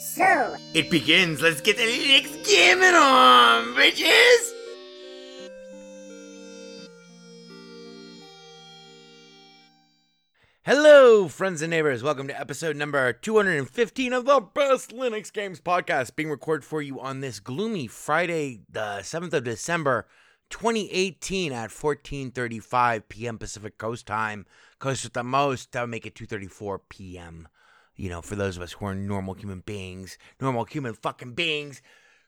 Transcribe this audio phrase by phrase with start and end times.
[0.00, 1.42] So, it begins.
[1.42, 4.52] Let's get the Linux gaming on, bitches!
[10.62, 12.02] Hello, friends and neighbors.
[12.02, 16.98] Welcome to episode number 215 of the Best Linux Games Podcast, being recorded for you
[16.98, 20.06] on this gloomy Friday, the 7th of December,
[20.48, 23.36] 2018 at 14:35 p.m.
[23.36, 24.46] Pacific Coast time.
[24.78, 27.48] Coast at the most, that would make it 2:34 p.m.
[28.00, 31.82] You know, for those of us who are normal human beings, normal human fucking beings.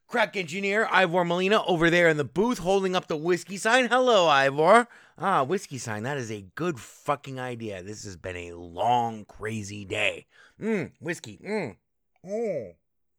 [0.07, 3.89] Crack engineer Ivor Molina over there in the booth holding up the whiskey sign.
[3.89, 4.87] Hello, Ivor.
[5.17, 6.03] Ah, whiskey sign.
[6.03, 7.83] That is a good fucking idea.
[7.83, 10.27] This has been a long, crazy day.
[10.61, 11.41] Mmm, whiskey.
[11.43, 11.77] Mmm.
[12.23, 12.75] Mmm.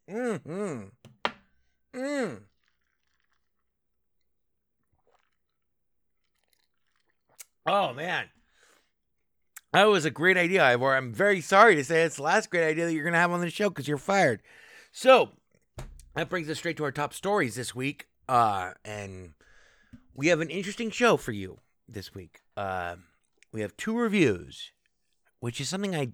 [0.08, 0.40] Mmm.
[0.44, 0.92] Mmm.
[1.96, 2.40] Mmm.
[7.66, 8.30] Oh, man.
[9.74, 10.96] That was a great idea, Ivor.
[10.96, 13.32] I'm very sorry to say it's the last great idea that you're going to have
[13.32, 14.44] on the show because you're fired.
[14.92, 15.32] So,
[16.16, 18.08] that brings us straight to our top stories this week.
[18.30, 19.34] Uh, and
[20.14, 21.58] we have an interesting show for you
[21.90, 22.42] this week.
[22.56, 22.98] Uh,
[23.52, 24.72] we have two reviews,
[25.40, 26.12] which is something I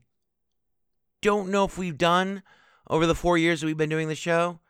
[1.22, 2.44] don't know if we've done
[2.90, 4.62] over the four years that we've been doing the show.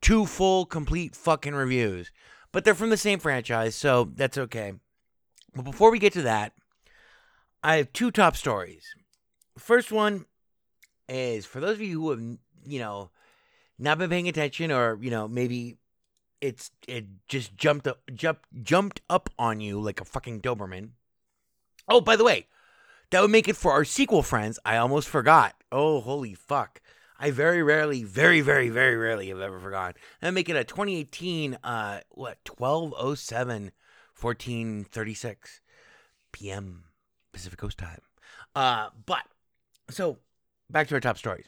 [0.00, 2.10] Two full, complete fucking reviews.
[2.50, 4.72] But they're from the same franchise, so that's okay.
[5.54, 6.54] But before we get to that,
[7.62, 8.94] I have two top stories.
[9.56, 10.26] First one
[11.08, 12.20] is for those of you who have,
[12.66, 13.10] you know,
[13.78, 15.76] not been paying attention or, you know, maybe
[16.40, 20.90] it's it just jumped up jumped jumped up on you like a fucking Doberman.
[21.88, 22.48] Oh, by the way,
[23.10, 24.58] that would make it for our sequel friends.
[24.64, 25.54] I almost forgot.
[25.70, 26.80] Oh, holy fuck.
[27.18, 29.94] I very rarely, very, very, very rarely have ever forgotten.
[30.20, 33.70] That make it a 2018 uh what 1207
[34.20, 35.60] 1436
[36.32, 36.84] p.m.
[37.32, 38.00] Pacific Coast time.
[38.54, 39.22] Uh but
[39.90, 40.18] so
[40.70, 41.46] back to our top stories.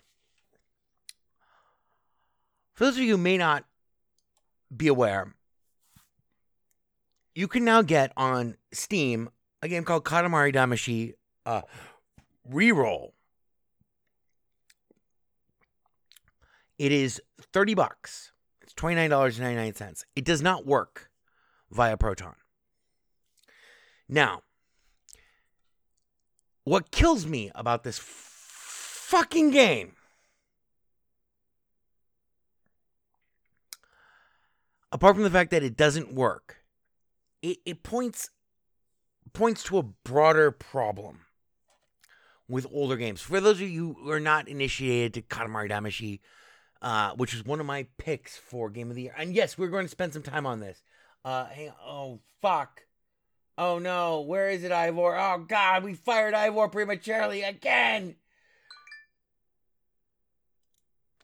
[2.75, 3.65] For those of you who may not
[4.77, 5.33] be aware,
[7.35, 9.31] you can now get on Steam
[9.63, 11.15] a game called Katamari Damacy
[11.47, 11.63] uh,
[12.51, 13.13] Reroll.
[16.79, 17.21] It is
[17.53, 18.33] 30 bucks.
[18.61, 20.05] It's $29.99.
[20.17, 21.11] It does not work
[21.71, 22.35] via Proton.
[24.09, 24.43] Now,
[26.65, 29.95] what kills me about this fucking game
[34.95, 36.59] apart from the fact that it doesn't work,
[37.43, 38.31] it, it points
[39.35, 41.21] points to a broader problem
[42.49, 43.21] with older games.
[43.21, 46.21] For those of you who are not initiated to Katamari Damacy,
[46.81, 49.69] uh, which is one of my picks for Game of the Year, and yes, we're
[49.69, 50.83] going to spend some time on this.
[51.25, 51.75] Uh, hang on.
[51.85, 52.84] Oh fuck.
[53.57, 55.17] Oh no, where is it, Ivor?
[55.17, 58.17] Oh god, we fired Ivor prematurely again.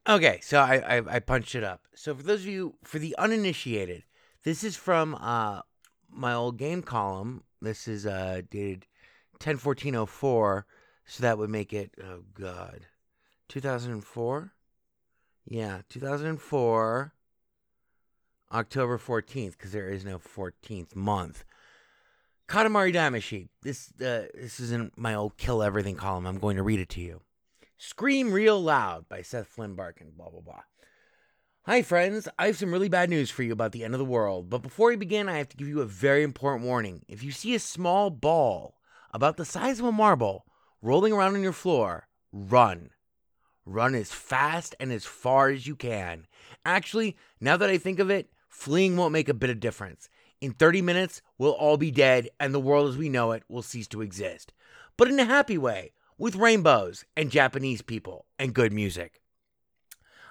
[0.09, 1.83] Okay, so I, I I punched it up.
[1.95, 4.05] So for those of you for the uninitiated,
[4.45, 5.63] this is from uh
[6.09, 7.43] my old game column.
[7.61, 8.87] This is uh dated
[9.33, 10.67] 101404,
[11.07, 12.87] so that would make it oh god.
[13.49, 14.53] 2004?
[15.45, 17.13] Yeah, 2004
[18.53, 21.45] October 14th because there is no 14th month.
[22.51, 23.49] Katamari Damacy.
[23.63, 26.27] This uh, this isn't my old kill everything column.
[26.27, 27.21] I'm going to read it to you.
[27.79, 30.63] Scream Real Loud by Seth Flynn Barkin, blah, blah, blah.
[31.67, 32.29] Hi, friends.
[32.41, 34.51] I have some really bad news for you about the end of the world.
[34.51, 37.05] But before we begin, I have to give you a very important warning.
[37.07, 38.75] If you see a small ball
[39.13, 40.45] about the size of a marble
[40.83, 42.91] rolling around on your floor, run.
[43.65, 46.27] Run as fast and as far as you can.
[46.67, 50.09] Actually, now that I think of it, fleeing won't make a bit of difference.
[50.41, 53.63] In 30 minutes, we'll all be dead and the world as we know it will
[53.63, 54.53] cease to exist.
[54.97, 59.23] But in a happy way, with rainbows and Japanese people and good music.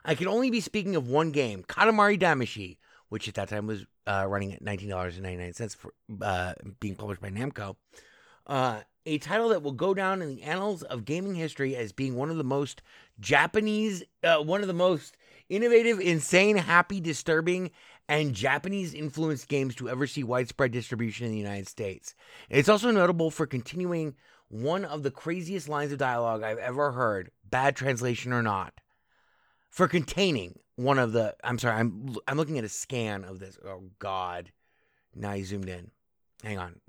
[0.05, 2.77] I can only be speaking of one game, Katamari Damacy,
[3.09, 7.75] which at that time was uh, running at $19.99 for uh, being published by Namco.
[8.45, 12.15] Uh, a title that will go down in the annals of gaming history as being
[12.15, 12.83] one of the most
[13.19, 15.17] Japanese, uh, one of the most
[15.49, 17.71] innovative, insane, happy, disturbing,
[18.09, 22.15] and Japanese influenced games to ever see widespread distribution in the United States.
[22.49, 24.15] It's also notable for continuing
[24.49, 28.73] one of the craziest lines of dialogue I've ever heard, bad translation or not,
[29.69, 31.35] for containing one of the.
[31.43, 33.59] I'm sorry, I'm I'm looking at a scan of this.
[33.63, 34.51] Oh God,
[35.15, 35.91] now he zoomed in.
[36.43, 36.81] Hang on.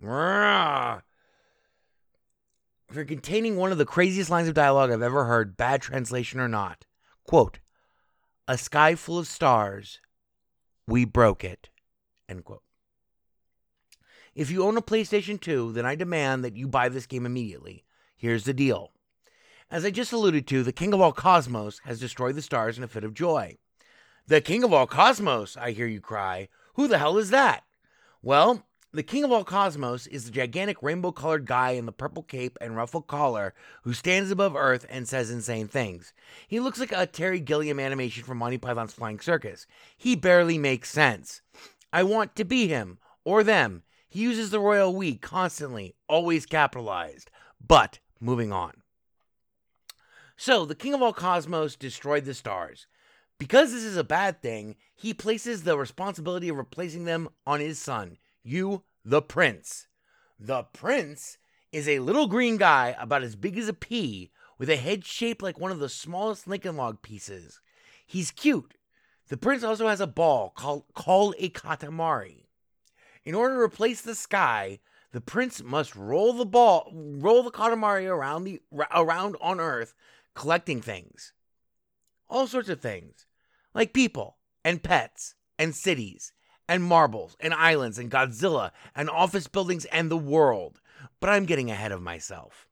[2.90, 6.48] For containing one of the craziest lines of dialogue I've ever heard, bad translation or
[6.48, 6.86] not.
[7.24, 7.60] Quote,
[8.48, 10.00] a sky full of stars,
[10.90, 11.70] we broke it.
[12.28, 12.62] End quote.
[14.34, 17.84] If you own a PlayStation 2, then I demand that you buy this game immediately.
[18.16, 18.92] Here's the deal.
[19.70, 22.84] As I just alluded to, the King of all cosmos has destroyed the stars in
[22.84, 23.58] a fit of joy.
[24.26, 26.48] The King of all cosmos, I hear you cry.
[26.74, 27.64] Who the hell is that?
[28.22, 32.24] Well, the King of all cosmos is the gigantic rainbow colored guy in the purple
[32.24, 33.54] cape and ruffled collar
[33.84, 36.12] who stands above Earth and says insane things.
[36.48, 39.66] He looks like a Terry Gilliam animation from Monty Python's Flying Circus.
[39.96, 41.40] He barely makes sense.
[41.92, 43.84] I want to be him, or them.
[44.08, 47.30] He uses the royal we constantly, always capitalized.
[47.64, 48.82] But, moving on.
[50.36, 52.88] So, the King of all cosmos destroyed the stars.
[53.38, 57.78] Because this is a bad thing, he places the responsibility of replacing them on his
[57.78, 59.86] son, you, the prince.
[60.38, 61.38] The prince
[61.72, 65.42] is a little green guy about as big as a pea with a head shaped
[65.42, 67.60] like one of the smallest Lincoln log pieces.
[68.06, 68.74] He's cute.
[69.28, 72.46] The prince also has a ball called, called a katamari.
[73.24, 74.80] In order to replace the sky,
[75.12, 78.60] the prince must roll the ball, roll the katamari around the
[78.94, 79.94] around on Earth,
[80.34, 81.32] collecting things,
[82.28, 83.26] all sorts of things,
[83.74, 86.32] like people and pets and cities
[86.70, 90.80] and marbles and islands and Godzilla and office buildings and the world.
[91.18, 92.68] But I'm getting ahead of myself.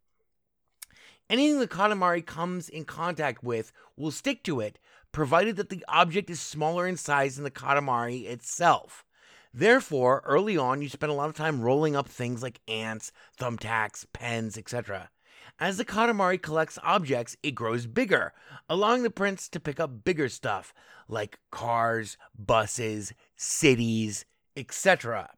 [1.29, 4.79] Anything the Katamari comes in contact with will stick to it,
[5.11, 9.05] provided that the object is smaller in size than the Katamari itself.
[9.53, 14.07] Therefore, early on, you spend a lot of time rolling up things like ants, thumbtacks,
[14.13, 15.11] pens, etc.
[15.59, 18.33] As the Katamari collects objects, it grows bigger,
[18.69, 20.73] allowing the prince to pick up bigger stuff
[21.09, 24.27] like cars, buses, cities,
[24.57, 25.31] etc.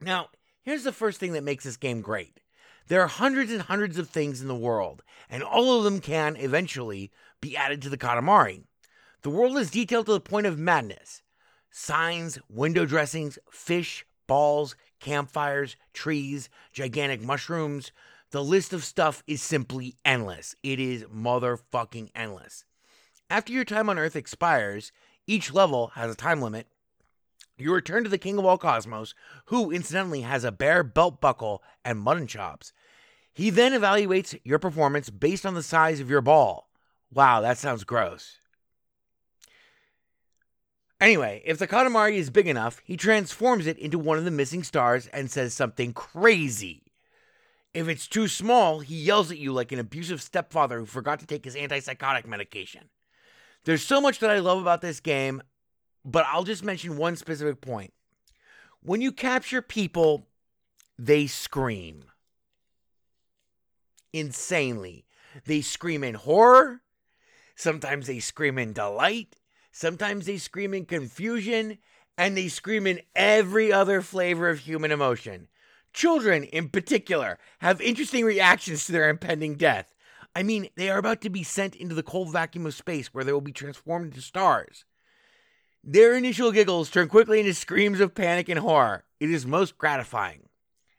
[0.00, 0.28] Now,
[0.62, 2.40] here's the first thing that makes this game great.
[2.86, 6.36] There are hundreds and hundreds of things in the world, and all of them can
[6.36, 8.62] eventually be added to the Katamari.
[9.22, 11.22] The world is detailed to the point of madness.
[11.72, 17.90] Signs, window dressings, fish, balls, campfires, trees, gigantic mushrooms,
[18.30, 20.54] the list of stuff is simply endless.
[20.62, 22.64] It is motherfucking endless.
[23.30, 24.92] After your time on Earth expires,
[25.26, 26.66] each level has a time limit.
[27.58, 29.14] You return to the King of all cosmos,
[29.46, 32.72] who incidentally has a bare belt buckle and mutton chops.
[33.32, 36.70] He then evaluates your performance based on the size of your ball.
[37.12, 38.38] Wow, that sounds gross.
[41.00, 44.64] Anyway, if the Katamari is big enough, he transforms it into one of the missing
[44.64, 46.84] stars and says something crazy.
[47.74, 51.26] If it's too small, he yells at you like an abusive stepfather who forgot to
[51.26, 52.88] take his antipsychotic medication.
[53.66, 55.42] There's so much that I love about this game,
[56.04, 57.92] but I'll just mention one specific point.
[58.80, 60.28] When you capture people,
[60.96, 62.04] they scream
[64.12, 65.04] insanely.
[65.44, 66.80] They scream in horror.
[67.56, 69.34] Sometimes they scream in delight.
[69.72, 71.78] Sometimes they scream in confusion.
[72.16, 75.48] And they scream in every other flavor of human emotion.
[75.92, 79.92] Children, in particular, have interesting reactions to their impending death.
[80.36, 83.24] I mean, they are about to be sent into the cold vacuum of space where
[83.24, 84.84] they will be transformed into stars.
[85.82, 89.04] Their initial giggles turn quickly into screams of panic and horror.
[89.18, 90.50] It is most gratifying.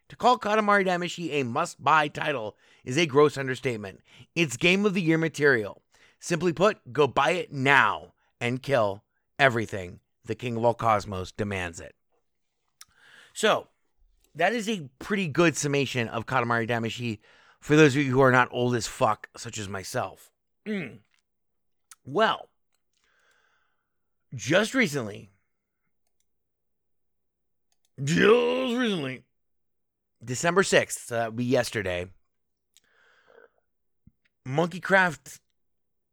[0.10, 4.00] To call Katamari Damacy a must buy title is a gross understatement.
[4.34, 5.84] It's game of the year material.
[6.20, 9.04] Simply put, go buy it now and kill
[9.38, 10.00] everything.
[10.26, 11.94] The king of all cosmos demands it.
[13.36, 13.68] So,
[14.34, 17.20] that is a pretty good summation of Katamari Damacy
[17.60, 20.32] for those of you who are not old as fuck, such as myself.
[20.66, 21.00] Mm.
[22.06, 22.50] Well,
[24.34, 25.30] just recently,
[28.04, 29.24] just recently,
[30.24, 32.08] December 6th, so that would be yesterday,
[34.48, 35.40] Monkeycraft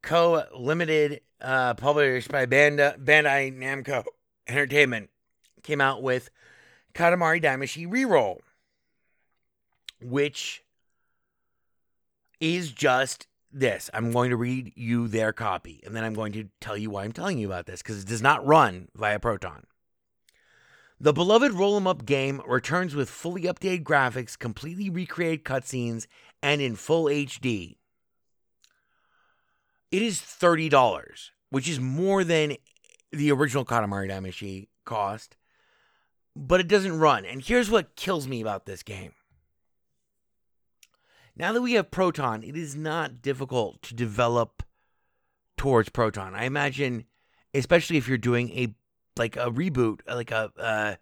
[0.03, 0.45] Co.
[0.55, 4.05] Limited, uh, published by Banda, Bandai Namco
[4.49, 5.11] Entertainment,
[5.63, 6.31] came out with
[6.95, 8.41] Katamari Damacy Reroll,
[10.01, 10.63] which
[12.41, 13.91] is just this.
[13.95, 17.05] I'm going to read you their copy, and then I'm going to tell you why
[17.05, 19.64] I'm telling you about this, because it does not run via Proton.
[21.00, 26.07] The beloved roll 'em up game returns with fully updated graphics, completely recreated cutscenes,
[26.43, 27.76] and in full HD.
[29.91, 32.57] It is $30, which is more than
[33.12, 35.37] the original Katamari Damacy cost,
[36.35, 37.25] but it doesn't run.
[37.25, 39.12] And here's what kills me about this game.
[41.37, 44.62] Now that we have Proton, it is not difficult to develop
[45.57, 46.35] towards Proton.
[46.35, 47.05] I imagine,
[47.53, 48.75] especially if you're doing a
[49.17, 50.99] like a reboot, like a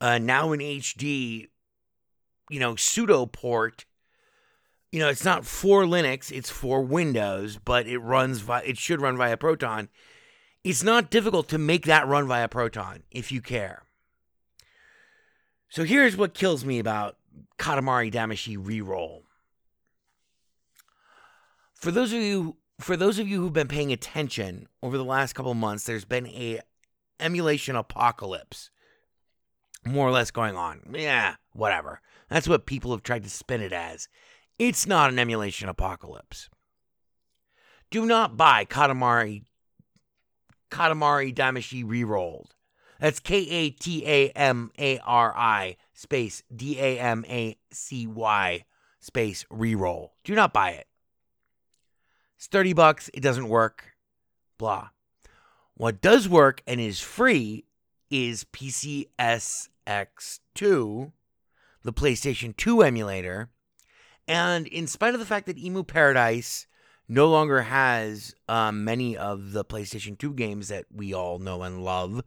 [0.00, 1.48] uh, now in HD,
[2.50, 3.84] you know, pseudo port.
[4.90, 8.40] You know, it's not for Linux; it's for Windows, but it runs.
[8.40, 9.88] Vi- it should run via Proton.
[10.62, 13.82] It's not difficult to make that run via Proton if you care.
[15.68, 17.16] So here's what kills me about
[17.58, 19.23] Katamari Damacy Reroll.
[21.84, 25.34] For those of you for those of you who've been paying attention over the last
[25.34, 26.60] couple months, there's been a
[27.20, 28.70] emulation apocalypse
[29.84, 30.80] more or less going on.
[30.94, 32.00] Yeah, whatever.
[32.30, 34.08] That's what people have tried to spin it as.
[34.58, 36.48] It's not an emulation apocalypse.
[37.90, 39.42] Do not buy Katamari
[40.70, 42.52] Katamari Damacy Rerolled.
[42.98, 48.06] That's K A T A M A R I space D A M A C
[48.06, 48.64] Y
[49.00, 50.12] space reroll.
[50.24, 50.86] Do not buy it.
[52.44, 53.08] It's 30 bucks.
[53.14, 53.94] It doesn't work.
[54.58, 54.90] Blah.
[55.78, 57.64] What does work and is free
[58.10, 61.12] is PCSX2,
[61.82, 63.48] the PlayStation 2 emulator.
[64.28, 66.66] And in spite of the fact that Emu Paradise
[67.08, 71.82] no longer has um, many of the PlayStation 2 games that we all know and
[71.82, 72.22] love,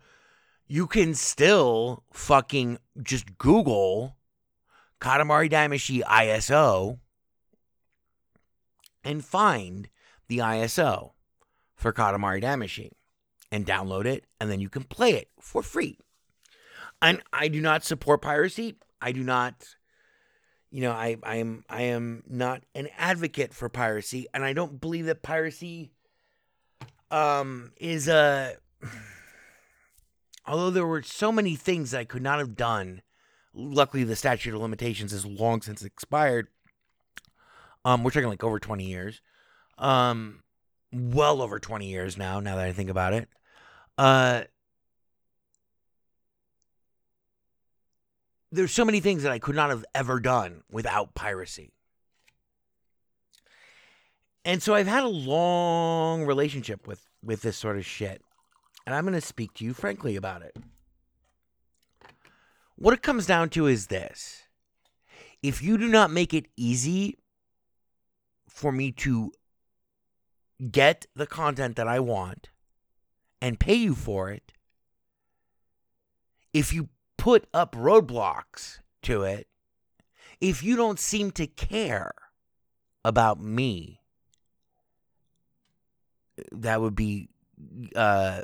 [0.65, 4.17] you can still fucking just Google
[4.99, 6.97] Katamari Damacy ISO
[9.03, 9.89] and find
[10.27, 11.11] the ISO
[11.75, 12.91] for Katamari Damacy
[13.51, 15.97] and download it, and then you can play it for free.
[17.01, 18.75] And I do not support piracy.
[19.01, 19.75] I do not,
[20.71, 24.81] you know, I, I am I am not an advocate for piracy, and I don't
[24.81, 25.91] believe that piracy
[27.09, 28.57] um is a
[30.45, 33.01] although there were so many things I could not have done.
[33.53, 36.47] Luckily the statute of limitations is long since expired.
[37.85, 39.21] Um, we're talking like over 20 years.
[39.77, 40.41] Um,
[40.91, 43.29] well over 20 years now, now that I think about it.
[43.97, 44.43] Uh,
[48.51, 51.73] there's so many things that I could not have ever done without piracy.
[54.45, 58.21] And so I've had a long relationship with with this sort of shit.
[58.85, 60.55] And I'm going to speak to you frankly about it.
[62.77, 64.43] What it comes down to is this.
[65.43, 67.17] If you do not make it easy
[68.47, 69.33] for me to
[70.71, 72.49] get the content that I want
[73.41, 74.51] and pay you for it,
[76.53, 79.47] if you put up roadblocks to it,
[80.41, 82.13] if you don't seem to care
[83.03, 84.01] about me,
[86.51, 87.29] that would be
[87.95, 88.41] uh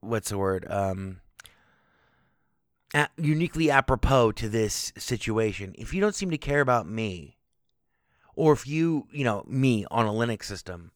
[0.00, 1.20] what's the word um
[3.18, 5.74] uniquely apropos to this situation.
[5.76, 7.35] If you don't seem to care about me
[8.36, 10.92] or if you you know me on a linux system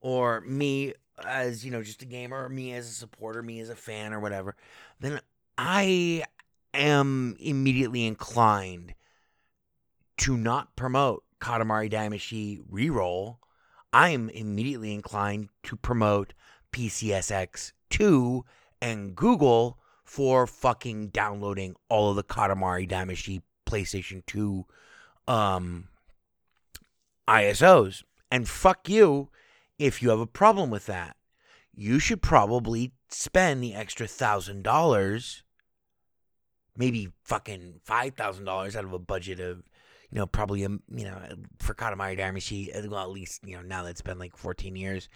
[0.00, 0.92] or me
[1.24, 4.12] as you know, just a gamer, or me as a supporter, me as a fan,
[4.12, 4.56] or whatever,
[5.00, 5.20] then
[5.56, 6.24] I
[6.74, 8.94] am immediately inclined
[10.18, 13.36] to not promote Katamari Damacy reroll.
[13.92, 16.32] I am immediately inclined to promote
[16.72, 18.44] PCSX 2
[18.80, 24.64] and Google for fucking downloading all of the Katamari Damacy PlayStation 2
[25.28, 25.88] um,
[27.28, 28.02] ISOs.
[28.30, 29.28] And fuck you
[29.78, 31.16] if you have a problem with that.
[31.74, 35.42] You should probably spend the extra thousand dollars,
[36.76, 39.62] maybe fucking five thousand dollars out of a budget of,
[40.10, 41.18] you know, probably a you know,
[41.58, 42.88] for Katamari Damacy.
[42.88, 45.08] Well, at least you know now that it's been like fourteen years,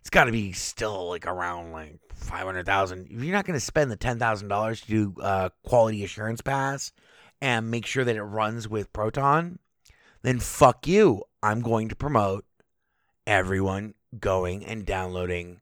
[0.00, 3.06] it's got to be still like around like five hundred thousand.
[3.10, 6.40] If you're not going to spend the ten thousand dollars to do uh, quality assurance
[6.40, 6.92] pass
[7.40, 9.58] and make sure that it runs with Proton,
[10.22, 11.24] then fuck you.
[11.42, 12.44] I'm going to promote
[13.26, 15.60] everyone going and downloading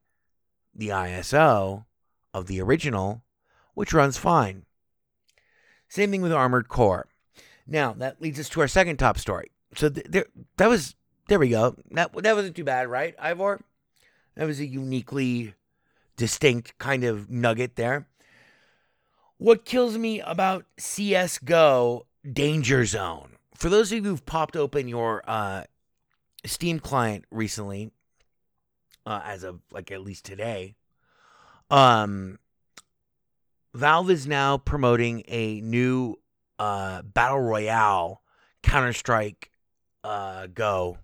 [0.74, 1.84] the ISO
[2.32, 3.22] of the original,
[3.74, 4.64] which runs fine.
[5.88, 7.08] Same thing with Armored Core.
[7.66, 9.50] Now that leads us to our second top story.
[9.74, 10.94] So th- there, that was
[11.28, 11.76] there we go.
[11.90, 13.60] That that wasn't too bad, right, Ivor?
[14.34, 15.54] That was a uniquely
[16.16, 18.08] distinct kind of nugget there.
[19.36, 23.37] What kills me about CS:GO Danger Zone?
[23.58, 25.64] For those of you who've popped open your uh,
[26.46, 27.90] Steam client recently,
[29.04, 30.76] uh, as of like at least today,
[31.68, 32.38] um,
[33.74, 36.14] Valve is now promoting a new
[36.60, 38.22] uh, battle royale
[38.62, 39.50] Counter Strike
[40.04, 40.98] uh, Go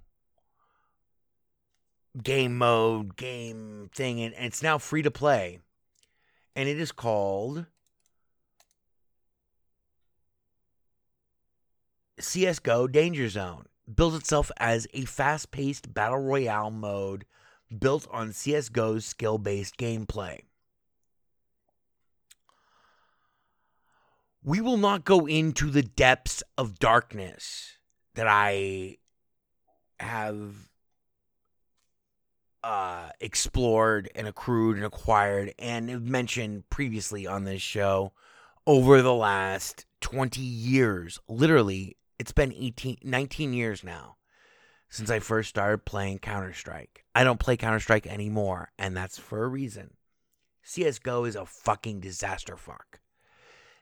[2.22, 5.58] game mode, game thing, and, and it's now free to play.
[6.54, 7.66] And it is called
[12.20, 13.66] CSGO Danger Zone.
[13.92, 17.26] Builds itself as a fast paced battle royale mode
[17.78, 20.40] built on CSGO's skill based gameplay.
[24.42, 27.78] We will not go into the depths of darkness
[28.14, 28.98] that I
[29.98, 30.68] have
[32.62, 38.12] uh, explored and accrued and acquired and mentioned previously on this show
[38.66, 41.18] over the last 20 years.
[41.28, 44.16] Literally, it's been 18, 19 years now
[44.88, 47.04] since I first started playing Counter Strike.
[47.14, 49.94] I don't play Counter Strike anymore, and that's for a reason.
[50.64, 53.00] CSGO is a fucking disaster fuck.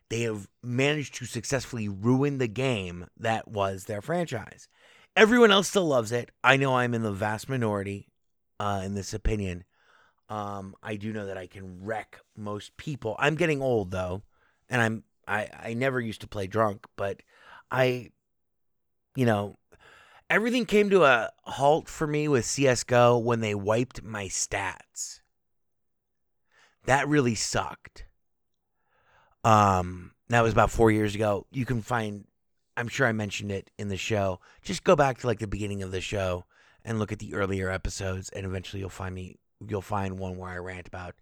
[0.09, 4.69] They have managed to successfully ruin the game that was their franchise.
[5.15, 6.31] Everyone else still loves it.
[6.43, 8.09] I know I'm in the vast minority
[8.59, 9.65] uh, in this opinion.
[10.29, 13.17] Um, I do know that I can wreck most people.
[13.19, 14.23] I'm getting old though,
[14.71, 17.23] and I'm I I never used to play drunk, but
[17.71, 18.11] I,
[19.17, 19.57] you know,
[20.31, 25.21] everything came to a halt for me with CS:GO when they wiped my stats.
[26.85, 28.07] That really sucked.
[29.45, 31.47] Um, that was about four years ago.
[31.51, 32.25] You can find,
[32.77, 34.41] I'm sure I mentioned it in the show.
[34.63, 36.45] Just go back to like the beginning of the show
[36.85, 39.39] and look at the earlier episodes, and eventually you'll find me.
[39.65, 41.15] You'll find one where I rant about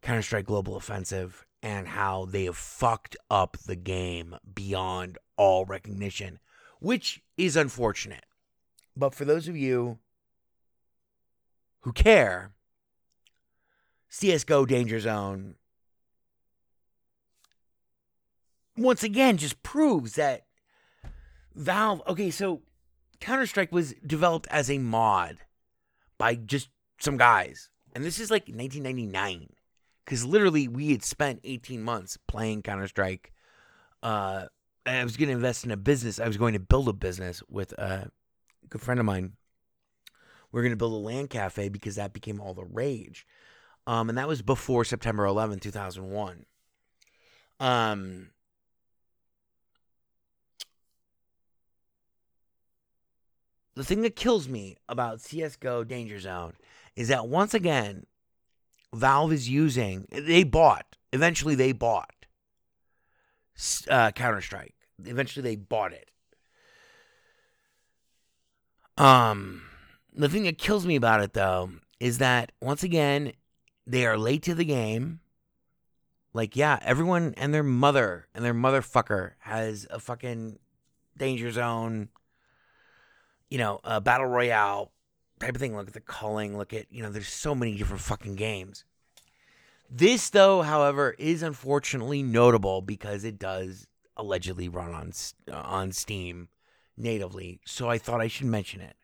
[0.00, 6.38] Counter Strike Global Offensive and how they have fucked up the game beyond all recognition,
[6.80, 8.24] which is unfortunate.
[8.96, 9.98] But for those of you
[11.80, 12.52] who care,
[14.10, 15.56] CSGO Danger Zone
[18.76, 20.46] once again just proves that
[21.54, 22.02] Valve.
[22.06, 22.62] Okay, so
[23.20, 25.38] Counter Strike was developed as a mod
[26.18, 26.68] by just
[27.00, 27.70] some guys.
[27.94, 29.48] And this is like 1999.
[30.04, 33.32] Because literally, we had spent 18 months playing Counter Strike.
[34.02, 34.46] Uh,
[34.86, 36.20] I was going to invest in a business.
[36.20, 38.10] I was going to build a business with a
[38.68, 39.32] good friend of mine.
[40.52, 43.26] We are going to build a LAN cafe because that became all the rage.
[43.86, 46.44] Um, and that was before September 11, 2001.
[47.58, 48.30] Um,
[53.74, 56.54] the thing that kills me about CSGO Danger Zone
[56.94, 58.06] is that once again,
[58.94, 62.14] Valve is using, they bought, eventually they bought
[63.88, 64.75] uh, Counter Strike.
[65.04, 66.10] Eventually they bought it.
[68.98, 69.62] Um,
[70.14, 73.32] the thing that kills me about it though is that once again,
[73.86, 75.20] they are late to the game.
[76.32, 80.58] Like, yeah, everyone and their mother and their motherfucker has a fucking
[81.16, 82.08] danger zone
[83.50, 84.92] you know, a battle royale
[85.40, 85.76] type of thing.
[85.76, 86.56] Look at the culling.
[86.56, 88.84] Look at you know, there's so many different fucking games.
[89.88, 95.12] This, though, however, is unfortunately notable because it does allegedly run on
[95.52, 96.48] on Steam
[96.96, 97.60] natively.
[97.64, 98.96] So I thought I should mention it.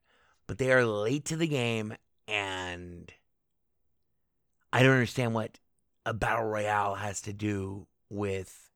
[0.46, 1.94] But they are late to the game,
[2.26, 3.12] and
[4.72, 5.58] I don't understand what
[6.04, 8.70] a battle royale has to do with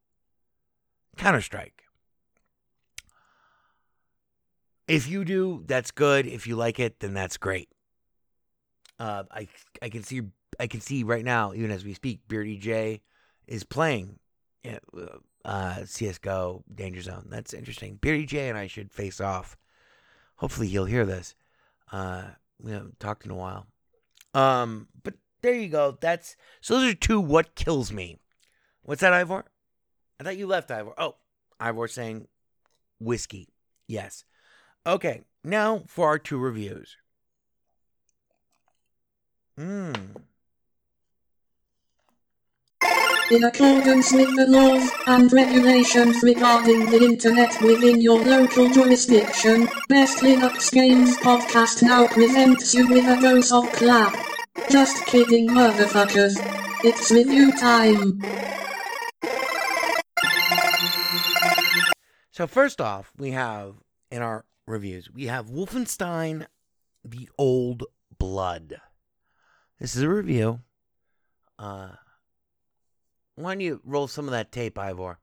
[1.16, 1.82] Counter Strike.
[4.86, 6.26] If you do, that's good.
[6.26, 7.68] If you like it, then that's great.
[8.98, 9.48] Uh, I
[9.82, 10.22] I can see
[10.60, 13.02] I can see right now, even as we speak, Beardy J
[13.46, 14.18] is playing
[14.66, 14.78] yeah,
[15.46, 17.28] uh, CS:GO Danger Zone.
[17.30, 17.98] That's interesting.
[18.00, 19.56] Beardy J and I should face off.
[20.36, 21.34] Hopefully, he'll hear this.
[21.90, 22.24] Uh,
[22.60, 23.66] we haven't talked in a while.
[24.34, 25.96] Um, but there you go.
[26.00, 26.74] That's so.
[26.74, 27.20] Those are two.
[27.20, 28.18] What kills me?
[28.82, 29.44] What's that, Ivor?
[30.20, 30.92] I thought you left, Ivor.
[30.98, 31.14] Oh,
[31.60, 32.26] Ivor saying
[32.98, 33.48] whiskey.
[33.86, 34.24] Yes.
[34.84, 35.22] Okay.
[35.44, 36.96] Now for our two reviews.
[39.58, 40.22] Mmm.
[43.30, 50.18] In accordance with the laws and regulations regarding the internet within your local jurisdiction, Best
[50.18, 54.14] Linux Games Podcast now presents you with a dose of clap.
[54.70, 56.36] Just kidding, motherfuckers.
[56.84, 58.22] It's review time.
[62.30, 63.74] So first off, we have
[64.10, 66.46] in our reviews, we have Wolfenstein:
[67.04, 67.84] The Old
[68.18, 68.80] Blood.
[69.80, 70.60] This is a review.
[71.58, 71.88] Uh,
[73.36, 75.18] why don't you roll some of that tape, Ivor?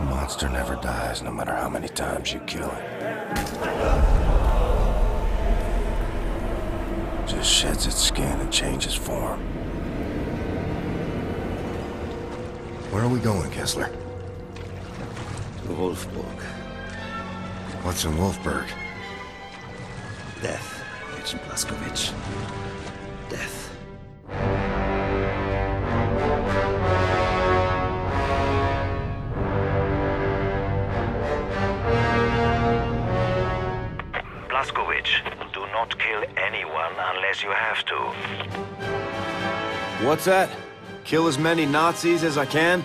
[0.00, 2.84] Monster never dies, no matter how many times you kill it.
[7.28, 9.63] Just sheds its skin and changes form.
[12.94, 13.90] Where are we going, Kessler?
[15.66, 16.40] To Wulfburg.
[17.82, 18.66] What's in Wulfburg?
[20.40, 20.80] Death,
[21.18, 22.12] Agent Blazkowicz.
[23.28, 23.76] Death.
[34.48, 37.96] Blazkowicz, do not kill anyone unless you have to.
[40.06, 40.48] What's that?
[41.04, 42.82] Kill as many Nazis as I can?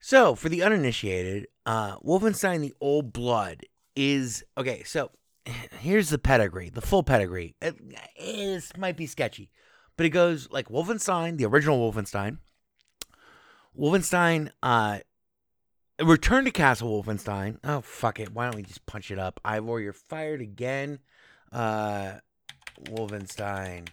[0.00, 3.62] So, for the uninitiated, uh, Wolfenstein the Old Blood
[3.94, 4.82] is okay.
[4.82, 5.12] So,
[5.80, 7.54] here's the pedigree, the full pedigree.
[7.62, 7.76] It,
[8.16, 9.50] it might be sketchy,
[9.96, 12.38] but it goes like Wolfenstein, the original Wolfenstein,
[13.78, 14.98] Wolfenstein, uh,
[16.02, 17.58] Return to Castle Wolfenstein.
[17.62, 18.32] Oh, fuck it.
[18.32, 19.38] Why don't we just punch it up?
[19.44, 20.98] Ivor, you're fired again.
[21.52, 22.14] Uh,
[22.86, 23.88] Wolfenstein.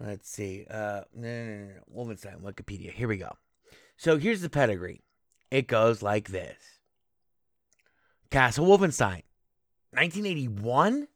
[0.00, 0.64] Let's see.
[0.70, 2.04] Uh, no, no, no, no.
[2.04, 2.92] Wolfenstein, Wikipedia.
[2.92, 3.32] Here we go.
[3.96, 5.02] So here's the pedigree.
[5.50, 6.56] It goes like this
[8.30, 9.24] Castle Wolfenstein,
[9.92, 11.08] 1981.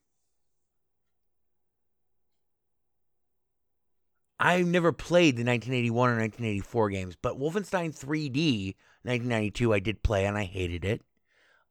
[4.44, 8.74] I've never played the 1981 or 1984 games, but Wolfenstein 3D
[9.04, 11.00] 1992 I did play and I hated it.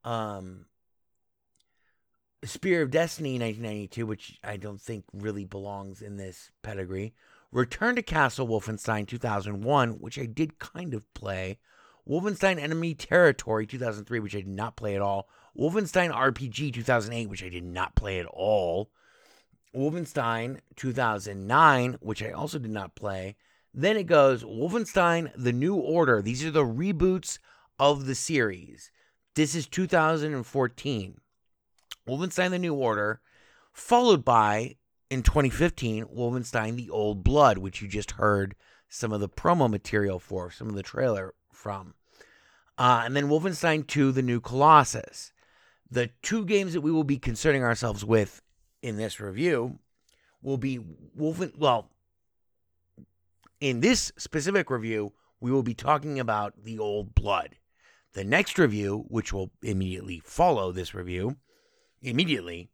[0.04, 0.64] Um,
[2.42, 7.12] Spear of Destiny 1992, which I don't think really belongs in this pedigree.
[7.52, 11.58] Return to Castle Wolfenstein 2001, which I did kind of play.
[12.08, 15.28] Wolfenstein Enemy Territory 2003, which I did not play at all.
[15.56, 18.90] Wolfenstein RPG 2008, which I did not play at all.
[19.74, 23.36] Wolfenstein 2009, which I also did not play.
[23.74, 26.20] Then it goes Wolfenstein The New Order.
[26.20, 27.38] These are the reboots
[27.78, 28.90] of the series.
[29.34, 31.20] This is 2014.
[32.06, 33.20] Wolfenstein The New Order,
[33.72, 34.76] followed by
[35.10, 38.54] in 2015, Wolfenstein The Old Blood, which you just heard
[38.88, 41.94] some of the promo material for, some of the trailer from.
[42.76, 45.32] Uh, and then Wolfenstein 2 The New Colossus.
[45.90, 48.42] The two games that we will be concerning ourselves with
[48.82, 49.78] in this review
[50.42, 50.80] will be
[51.18, 51.56] Wolfen.
[51.56, 51.90] Well,
[53.60, 57.56] in this specific review, we will be talking about The Old Blood.
[58.12, 61.36] The next review, which will immediately follow this review,
[62.02, 62.70] immediately,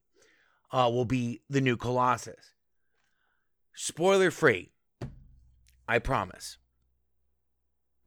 [0.73, 2.53] uh, will be The New Colossus.
[3.75, 4.71] Spoiler free.
[5.87, 6.59] I promise.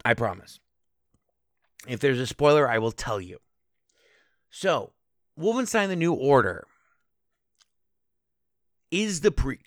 [0.04, 0.60] I promise.
[1.88, 3.40] If there's a spoiler, I will tell you.
[4.50, 4.94] So,
[5.40, 6.68] Wolfenstein the New Order
[8.92, 9.60] is the pre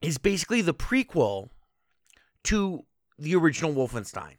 [0.00, 1.50] is basically the prequel
[2.44, 2.84] to
[3.18, 4.36] the original Wolfenstein.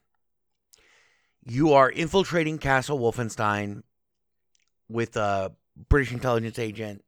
[1.44, 3.84] You are infiltrating Castle Wolfenstein
[4.90, 5.54] with a
[5.90, 7.04] British intelligence agent,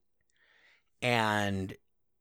[1.01, 1.75] and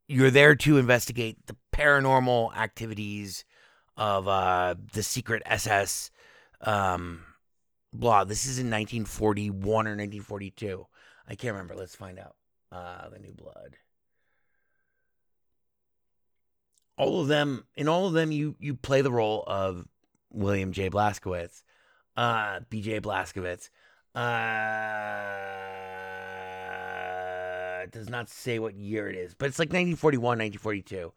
[0.09, 3.45] you're there to investigate the paranormal activities
[3.97, 6.11] of uh, the secret SS
[6.62, 7.25] um,
[7.93, 8.25] blah.
[8.25, 10.87] This is in 1941 or 1942.
[11.29, 11.75] I can't remember.
[11.75, 12.37] Let's find out.
[12.71, 13.77] Uh, the New Blood.
[16.96, 19.87] All of them, in all of them, you you play the role of
[20.31, 20.90] William J.
[20.90, 21.62] Blazkowicz,
[22.16, 23.00] uh, B.J.
[23.00, 23.70] Blazkowicz.
[24.14, 24.20] Uh,
[27.83, 31.12] it does not say what year it is, but it's like 1941, 1942.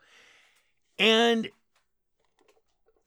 [0.98, 1.50] And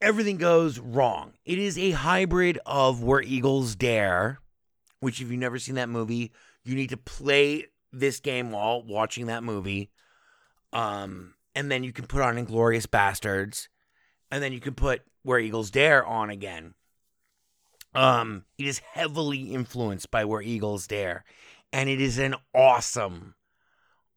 [0.01, 1.33] everything goes wrong.
[1.45, 4.39] It is a hybrid of Where Eagles Dare,
[4.99, 6.31] which, if you've never seen that movie,
[6.63, 9.89] you need to play this game while watching that movie.
[10.71, 13.69] Um, and then you can put on Inglorious Bastards,
[14.31, 16.73] and then you can put Where Eagles Dare on again.
[17.95, 21.23] Um, it is heavily influenced by Where Eagles Dare,
[21.73, 23.35] and it is an awesome,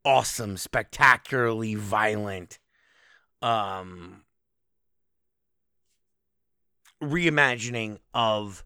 [0.05, 2.59] awesome, spectacularly violent,
[3.41, 4.25] um,
[7.03, 8.65] reimagining of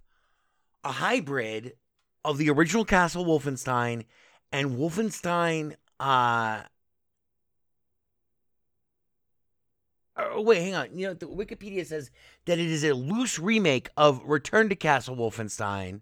[0.84, 1.74] a hybrid
[2.24, 4.04] of the original Castle Wolfenstein
[4.52, 5.76] and Wolfenstein.
[5.98, 6.62] Uh,
[10.16, 10.98] oh, wait, hang on.
[10.98, 12.10] You know, the Wikipedia says
[12.46, 16.00] that it is a loose remake of Return to Castle Wolfenstein,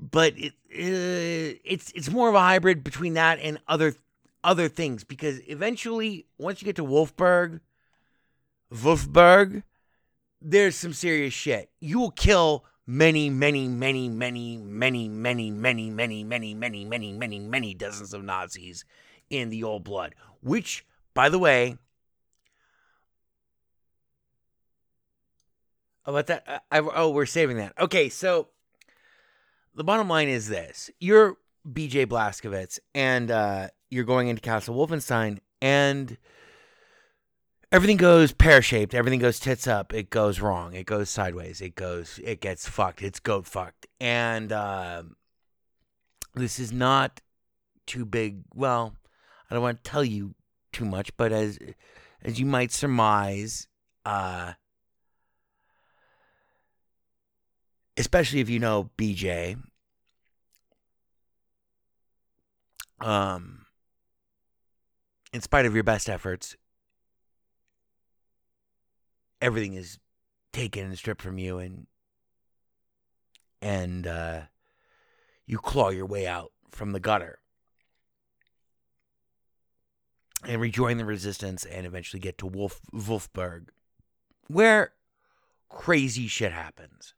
[0.00, 3.94] but it uh, it's it's more of a hybrid between that and other
[4.44, 7.60] other things because eventually, once you get to Wulfburg,
[8.70, 9.62] Wulfburg,
[10.40, 11.70] there's some serious shit.
[11.80, 17.38] You will kill many, many, many, many, many, many, many, many, many, many, many, many,
[17.38, 18.84] many dozens of Nazis
[19.30, 20.14] in the old blood.
[20.42, 21.76] Which, by the way,
[26.04, 27.74] about that, I, oh, we're saving that.
[27.78, 28.48] Okay, so
[29.74, 31.36] the bottom line is this: you're
[31.70, 36.16] BJ Blazkowicz, and uh, you're going into Castle Wolfenstein, and
[37.70, 38.94] everything goes pear shaped.
[38.94, 39.94] Everything goes tits up.
[39.94, 40.74] It goes wrong.
[40.74, 41.60] It goes sideways.
[41.60, 42.20] It goes.
[42.22, 43.02] It gets fucked.
[43.02, 43.86] It's goat fucked.
[44.00, 45.04] And uh,
[46.34, 47.20] this is not
[47.86, 48.42] too big.
[48.54, 48.94] Well,
[49.50, 50.34] I don't want to tell you
[50.72, 51.58] too much, but as
[52.22, 53.68] as you might surmise,
[54.04, 54.52] uh,
[57.96, 59.56] especially if you know BJ,
[63.00, 63.66] um,
[65.32, 66.56] in spite of your best efforts,
[69.40, 69.98] everything is
[70.52, 71.86] taken and stripped from you and
[73.60, 74.40] and uh,
[75.46, 77.38] you claw your way out from the gutter
[80.46, 83.70] and rejoin the resistance and eventually get to Wolf Wulfburg
[84.48, 84.92] where
[85.68, 87.14] crazy shit happens.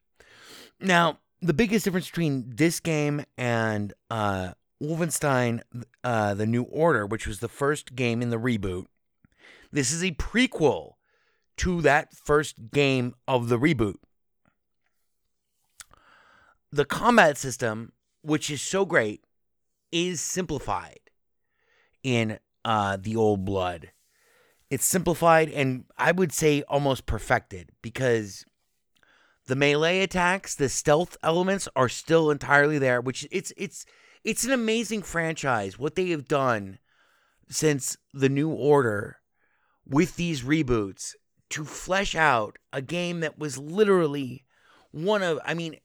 [0.81, 5.63] Now, the biggest difference between this game and uh, Wolfenstein
[6.03, 8.87] uh, The New Order, which was the first game in the reboot,
[9.73, 10.93] this is a prequel
[11.59, 13.97] to that first game of the reboot.
[16.73, 19.25] The combat system, which is so great,
[19.93, 20.99] is simplified
[22.03, 23.91] in uh, the old blood.
[24.71, 28.45] It's simplified and I would say almost perfected because
[29.47, 33.85] the melee attacks, the stealth elements are still entirely there, which it's it's
[34.25, 36.79] it's an amazing franchise what they have done
[37.49, 39.19] since the new order
[39.87, 41.13] with these reboots
[41.51, 44.45] to flesh out a game that was literally
[44.91, 45.77] one of I mean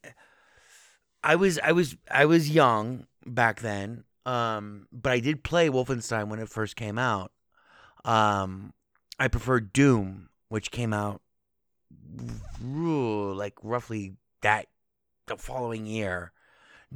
[1.24, 6.30] I was I was I was young back then um but I did play Wolfenstein
[6.30, 7.32] when it first came out.
[8.06, 8.74] Um
[9.20, 11.22] I preferred Doom which came out
[12.62, 14.68] like roughly that
[15.28, 16.32] the following year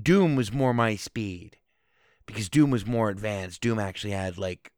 [0.01, 1.57] Doom was more my speed.
[2.25, 3.61] Because Doom was more advanced.
[3.61, 4.71] Doom actually had like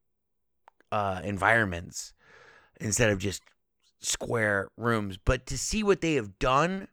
[0.92, 2.14] uh environments
[2.80, 3.42] instead of just
[4.00, 6.88] square rooms, but to see what they have done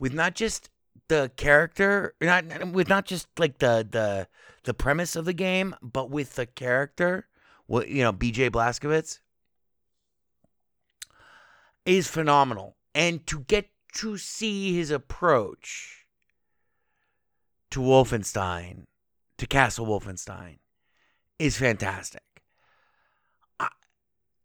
[0.00, 0.70] with not just
[1.08, 4.28] the character, not with not just like the the
[4.64, 7.26] the premise of the game, but with the character,
[7.66, 9.18] what you know, BJ Blazkowicz
[11.84, 16.06] is phenomenal, and to get to see his approach
[17.70, 18.84] to Wolfenstein,
[19.38, 20.58] to Castle Wolfenstein,
[21.38, 22.22] is fantastic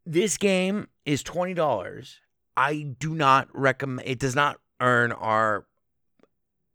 [0.07, 2.21] this game is twenty dollars.
[2.55, 4.07] I do not recommend.
[4.07, 5.65] It does not earn our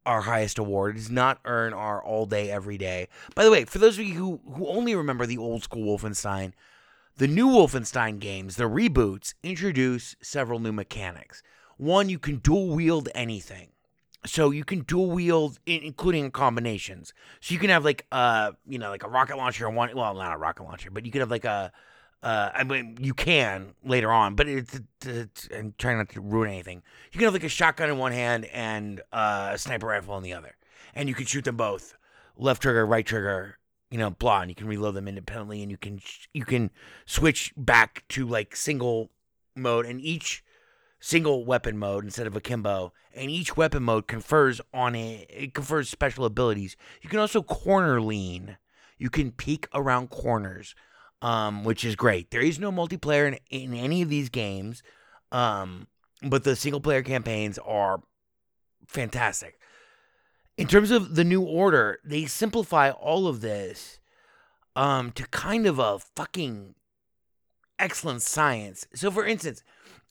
[0.05, 0.95] our highest award.
[0.95, 3.07] It does not earn our all day every day.
[3.35, 6.53] By the way, for those of you who who only remember the old school Wolfenstein,
[7.17, 11.43] the new Wolfenstein games, the reboots, introduce several new mechanics.
[11.77, 13.69] One, you can dual wield anything.
[14.25, 17.13] So you can dual wield, including combinations.
[17.41, 19.93] So you can have like uh, you know, like a rocket launcher and one.
[19.93, 21.73] Well, not a rocket launcher, but you could have like a
[22.23, 26.49] uh, I mean, you can later on, but it's, it's I'm trying not to ruin
[26.49, 26.81] anything.
[27.11, 30.23] You can have like a shotgun in one hand and uh, a sniper rifle in
[30.23, 30.55] the other,
[30.95, 31.95] and you can shoot them both,
[32.37, 33.57] left trigger, right trigger,
[33.93, 36.01] you know, blah, and you can reload them independently, and you can
[36.33, 36.71] you can
[37.05, 39.11] switch back to like single
[39.55, 40.43] mode, and each
[40.99, 45.29] single weapon mode instead of akimbo, and each weapon mode confers on it.
[45.29, 46.75] It confers special abilities.
[47.01, 48.57] You can also corner lean.
[48.97, 50.75] You can peek around corners
[51.23, 52.29] um, which is great.
[52.29, 54.83] There is no multiplayer in, in any of these games,
[55.31, 55.87] um,
[56.21, 58.01] but the single player campaigns are
[58.85, 59.57] fantastic.
[60.57, 63.99] In terms of the new order, they simplify all of this
[64.75, 66.75] um, to kind of a fucking
[67.79, 68.85] excellent science.
[68.93, 69.63] So, for instance,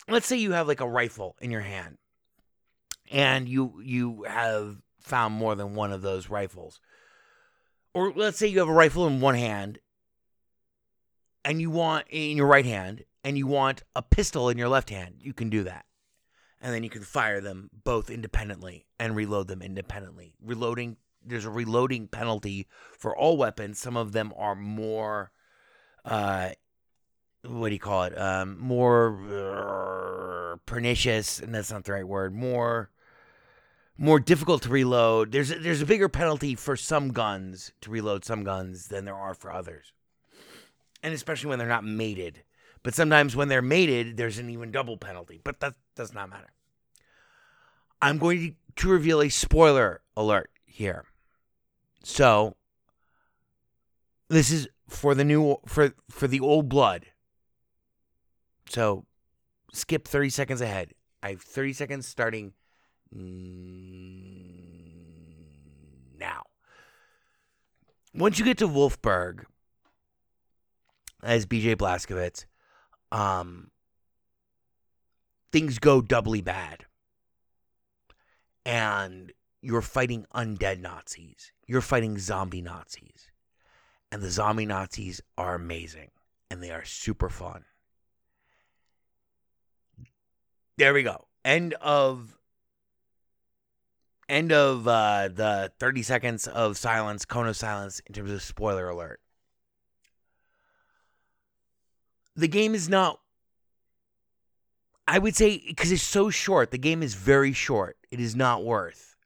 [0.09, 1.99] let's say you have like a rifle in your hand,
[3.11, 6.81] and you you have found more than one of those rifles.
[7.95, 9.79] Or let's say you have a rifle in one hand
[11.45, 14.91] and you want in your right hand and you want a pistol in your left
[14.91, 15.85] hand, you can do that.
[16.63, 20.35] And then you can fire them both independently and reload them independently.
[20.41, 23.79] Reloading, there's a reloading penalty for all weapons.
[23.79, 25.33] Some of them are more,
[26.05, 26.51] uh,
[27.45, 28.17] what do you call it?
[28.17, 32.33] Um, more uh, pernicious, and that's not the right word.
[32.33, 32.91] More,
[33.99, 35.33] more difficult to reload.
[35.33, 39.35] There's there's a bigger penalty for some guns to reload some guns than there are
[39.35, 39.93] for others
[41.03, 42.43] and especially when they're not mated.
[42.83, 45.41] But sometimes when they're mated, there's an even double penalty.
[45.43, 46.53] But that does not matter.
[48.01, 51.05] I'm going to reveal a spoiler alert here.
[52.03, 52.57] So
[54.29, 57.07] this is for the new for for the old blood.
[58.69, 59.07] So
[59.73, 60.95] skip 30 seconds ahead.
[61.23, 62.55] I have 30 seconds starting
[66.19, 66.43] now.
[68.15, 69.47] Once you get to Wulfburg,
[71.23, 72.47] as BJ Blazkowicz,
[73.13, 73.71] um,
[75.53, 76.87] things go doubly bad.
[78.65, 81.53] And you're fighting undead Nazis.
[81.67, 83.31] You're fighting zombie Nazis.
[84.11, 86.11] And the zombie Nazis are amazing.
[86.51, 87.65] And they are super fun.
[90.79, 91.27] There we go.
[91.45, 92.37] End of
[94.29, 98.89] end of uh, the 30 seconds of silence, cone of silence in terms of spoiler
[98.89, 99.21] alert.
[102.37, 103.19] The game is not
[105.07, 107.97] I would say because it's so short, the game is very short.
[108.11, 109.17] It is not worth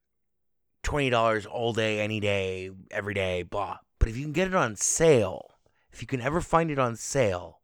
[0.83, 3.79] twenty dollars all day, any day, every day, blah.
[3.99, 5.53] But if you can get it on sale,
[5.93, 7.61] if you can ever find it on sale,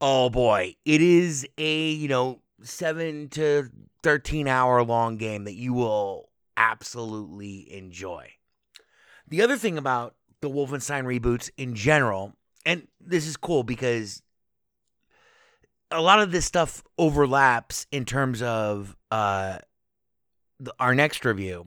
[0.00, 3.70] oh boy, it is a you know seven to
[4.02, 8.32] thirteen hour long game that you will absolutely enjoy.
[9.28, 14.22] The other thing about the Wolfenstein reboots in general and this is cool because
[15.90, 19.58] a lot of this stuff overlaps in terms of uh,
[20.58, 21.66] the, our next review.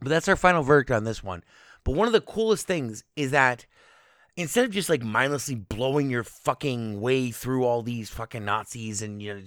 [0.00, 1.42] But that's our final verdict on this one.
[1.84, 3.66] But one of the coolest things is that
[4.36, 9.22] instead of just like mindlessly blowing your fucking way through all these fucking Nazis and
[9.22, 9.40] you know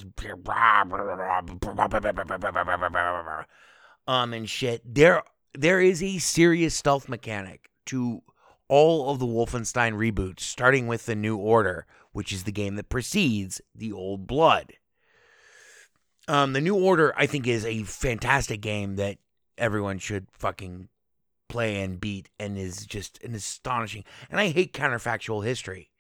[4.08, 8.22] um and shit, there there is a serious stealth mechanic to
[8.68, 12.90] all of the Wolfenstein reboots, starting with The New Order, which is the game that
[12.90, 14.74] precedes The Old Blood.
[16.28, 19.18] Um, the New Order, I think, is a fantastic game that
[19.58, 20.90] everyone should fucking
[21.48, 24.04] play and beat, and is just an astonishing.
[24.30, 25.92] And I hate counterfactual history.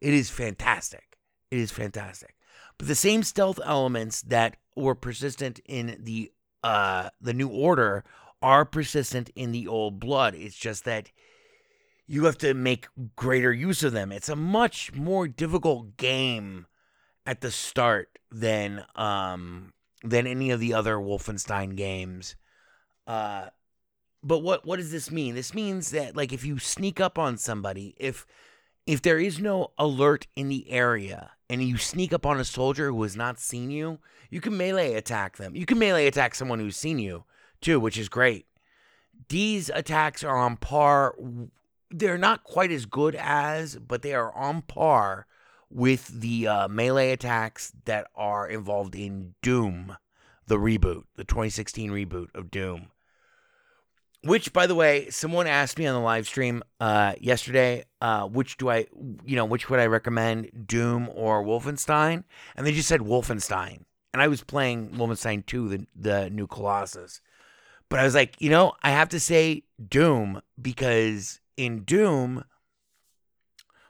[0.00, 1.18] It is fantastic.
[1.50, 2.36] It is fantastic.
[2.78, 6.32] But the same stealth elements that were persistent in the
[6.64, 8.04] uh the New Order
[8.40, 10.34] are persistent in the Old Blood.
[10.34, 11.10] It's just that
[12.12, 14.12] you have to make greater use of them.
[14.12, 16.66] It's a much more difficult game
[17.24, 19.72] at the start than um
[20.04, 22.36] than any of the other Wolfenstein games.
[23.06, 23.46] Uh
[24.22, 25.34] but what what does this mean?
[25.34, 28.26] This means that like if you sneak up on somebody, if
[28.86, 32.90] if there is no alert in the area and you sneak up on a soldier
[32.90, 35.56] who has not seen you, you can melee attack them.
[35.56, 37.24] You can melee attack someone who's seen you
[37.62, 38.44] too, which is great.
[39.30, 41.14] These attacks are on par
[41.92, 45.26] they're not quite as good as, but they are on par
[45.70, 49.96] with the uh, melee attacks that are involved in Doom,
[50.46, 52.88] the reboot, the 2016 reboot of Doom.
[54.24, 58.56] Which, by the way, someone asked me on the live stream uh, yesterday, uh, which
[58.56, 58.86] do I,
[59.24, 62.22] you know, which would I recommend, Doom or Wolfenstein?
[62.54, 63.80] And they just said Wolfenstein.
[64.12, 67.20] And I was playing Wolfenstein 2, the, the new Colossus.
[67.88, 72.44] But I was like, you know, I have to say Doom because in Doom,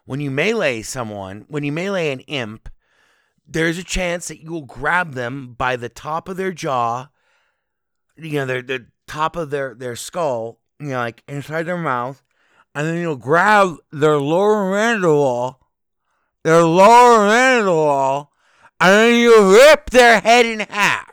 [0.05, 2.69] when you melee someone, when you melee an imp,
[3.47, 7.09] there's a chance that you will grab them by the top of their jaw,
[8.17, 12.23] you know, their the top of their their skull, you know, like inside their mouth,
[12.75, 15.61] and then you'll grab their lower mandible,
[16.45, 18.33] their lower mandible,
[18.81, 21.12] and then you rip their head in half.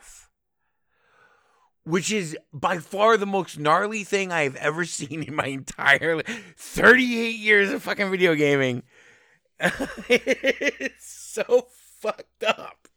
[1.90, 6.24] Which is by far the most gnarly thing I've ever seen in my entire li-
[6.56, 8.84] 38 years of fucking video gaming.
[10.08, 11.66] it's so
[12.00, 12.88] fucked up.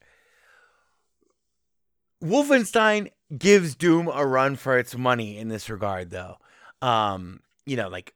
[2.24, 6.38] Wolfenstein gives Doom a run for its money in this regard, though.
[6.82, 8.14] Um, you know, like,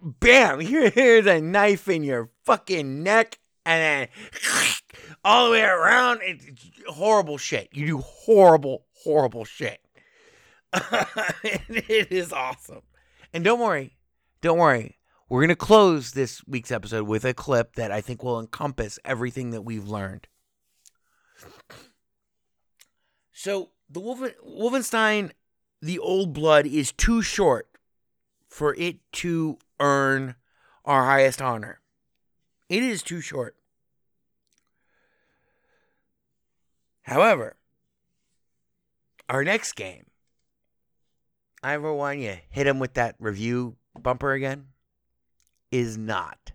[0.00, 4.68] bam, here, here's a knife in your fucking neck, and then
[5.24, 6.20] all the way around.
[6.22, 7.68] It's it's horrible shit.
[7.72, 9.80] You do horrible, horrible shit.
[11.44, 12.82] it is awesome.
[13.32, 13.96] And don't worry,
[14.40, 14.98] don't worry.
[15.28, 18.98] We're going to close this week's episode with a clip that I think will encompass
[19.04, 20.28] everything that we've learned.
[23.32, 25.32] So, the Wolfen- Wolfenstein,
[25.82, 27.68] the Old Blood, is too short
[28.48, 30.36] for it to earn
[30.84, 31.80] our highest honor.
[32.68, 33.56] It is too short.
[37.02, 37.56] However,
[39.28, 40.06] our next game,
[41.66, 44.66] Ivor one, you hit him with that review bumper again,
[45.72, 46.52] is not.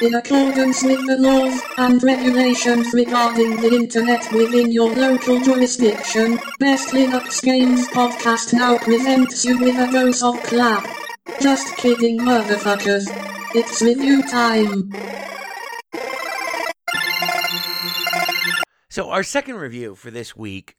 [0.00, 6.90] In accordance with the laws and regulations regarding the internet within your local jurisdiction, Best
[6.90, 10.86] Linux Games Podcast now presents you with a dose of clap.
[11.40, 13.08] Just kidding, motherfuckers.
[13.52, 14.92] It's review time.
[18.88, 20.76] So, our second review for this week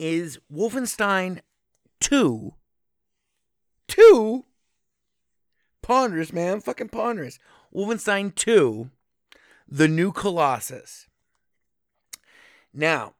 [0.00, 1.40] is Wolfenstein
[2.00, 2.54] 2.
[3.86, 4.44] 2?
[5.82, 6.60] Ponderous, man.
[6.60, 7.38] Fucking ponderous.
[7.72, 8.90] Wolfenstein 2,
[9.68, 11.06] The New Colossus.
[12.72, 13.14] Now,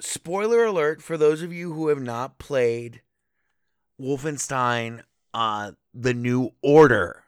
[0.00, 3.02] spoiler alert for those of you who have not played
[4.00, 5.02] Wolfenstein
[5.34, 7.24] uh, The New Order.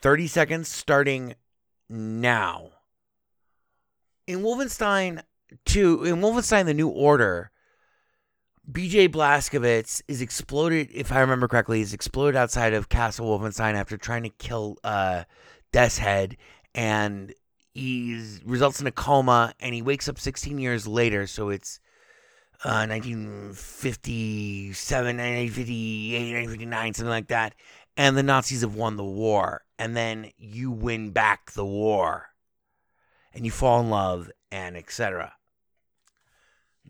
[0.00, 1.34] 30 seconds starting
[1.90, 2.70] now.
[4.26, 5.22] In Wolfenstein
[5.64, 7.52] 2, in Wolfenstein The New Order,
[8.70, 13.96] BJ Blazkowicz is exploded, if I remember correctly, is exploded outside of Castle Wolfenstein after
[13.96, 15.24] trying to kill uh,
[15.72, 16.36] Death's Head,
[16.74, 17.34] and
[17.74, 21.26] he results in a coma, and he wakes up 16 years later.
[21.26, 21.80] So it's
[22.64, 27.54] uh, 1957, 1958, 1959, something like that.
[27.96, 32.28] And the Nazis have won the war, and then you win back the war,
[33.34, 35.32] and you fall in love, and etc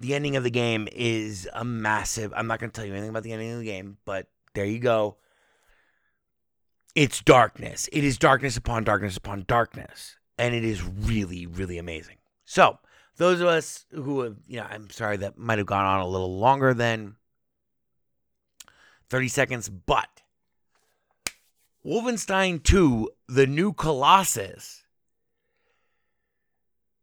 [0.02, 2.34] the ending of the game is a massive.
[2.36, 4.64] I'm not going to tell you anything about the ending of the game, but there
[4.64, 5.16] you go.
[6.96, 7.88] It's darkness.
[7.92, 12.16] It is darkness upon darkness upon darkness, and it is really, really amazing.
[12.44, 12.80] So,
[13.16, 16.08] those of us who have, you know, I'm sorry that might have gone on a
[16.08, 17.14] little longer than
[19.08, 20.08] 30 seconds, but
[21.86, 24.81] Wolfenstein 2: The New Colossus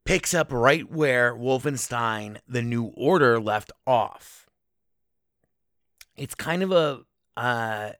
[0.09, 4.47] picks up right where Wolfenstein The New Order left off.
[6.17, 7.01] It's kind of a
[7.37, 7.91] uh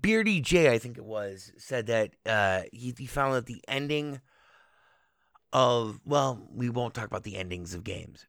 [0.00, 4.20] Beardy J, I think it was, said that uh he, he found that the ending
[5.52, 8.28] of well, we won't talk about the endings of games.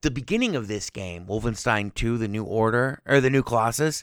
[0.00, 4.02] The beginning of this game, Wolfenstein 2, The New Order, or The New Colossus,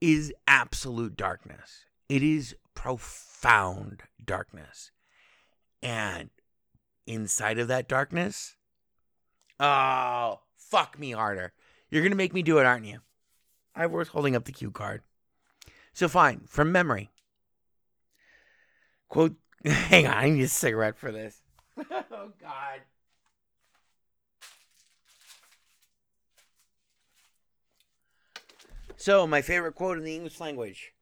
[0.00, 1.86] is absolute darkness.
[2.08, 4.90] It is profound darkness.
[5.82, 6.30] And
[7.06, 8.56] inside of that darkness,
[9.60, 11.52] oh, fuck me harder.
[11.90, 13.00] You're going to make me do it, aren't you?
[13.74, 15.02] I was holding up the cue card.
[15.92, 17.10] So fine, from memory.
[19.08, 21.40] Quote, hang on, I need a cigarette for this.
[21.78, 22.80] oh, God.
[28.96, 30.93] So, my favorite quote in the English language.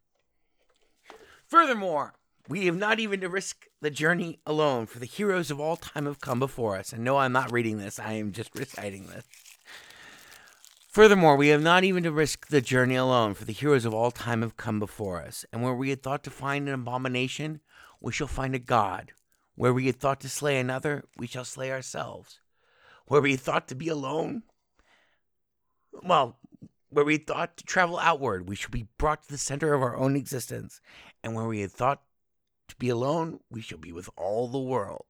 [1.52, 2.14] Furthermore,
[2.48, 6.06] we have not even to risk the journey alone, for the heroes of all time
[6.06, 6.94] have come before us.
[6.94, 9.26] And no, I'm not reading this, I am just reciting this.
[10.88, 14.10] Furthermore, we have not even to risk the journey alone, for the heroes of all
[14.10, 15.44] time have come before us.
[15.52, 17.60] And where we had thought to find an abomination,
[18.00, 19.12] we shall find a god.
[19.54, 22.40] Where we had thought to slay another, we shall slay ourselves.
[23.08, 24.44] Where we had thought to be alone,
[26.02, 26.38] well,
[26.92, 29.96] where we thought to travel outward, we shall be brought to the center of our
[29.96, 30.80] own existence.
[31.24, 32.02] And where we had thought
[32.68, 35.06] to be alone, we shall be with all the world.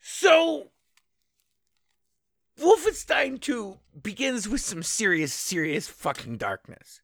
[0.00, 0.68] So,
[2.60, 7.00] Wolfenstein 2 begins with some serious, serious fucking darkness.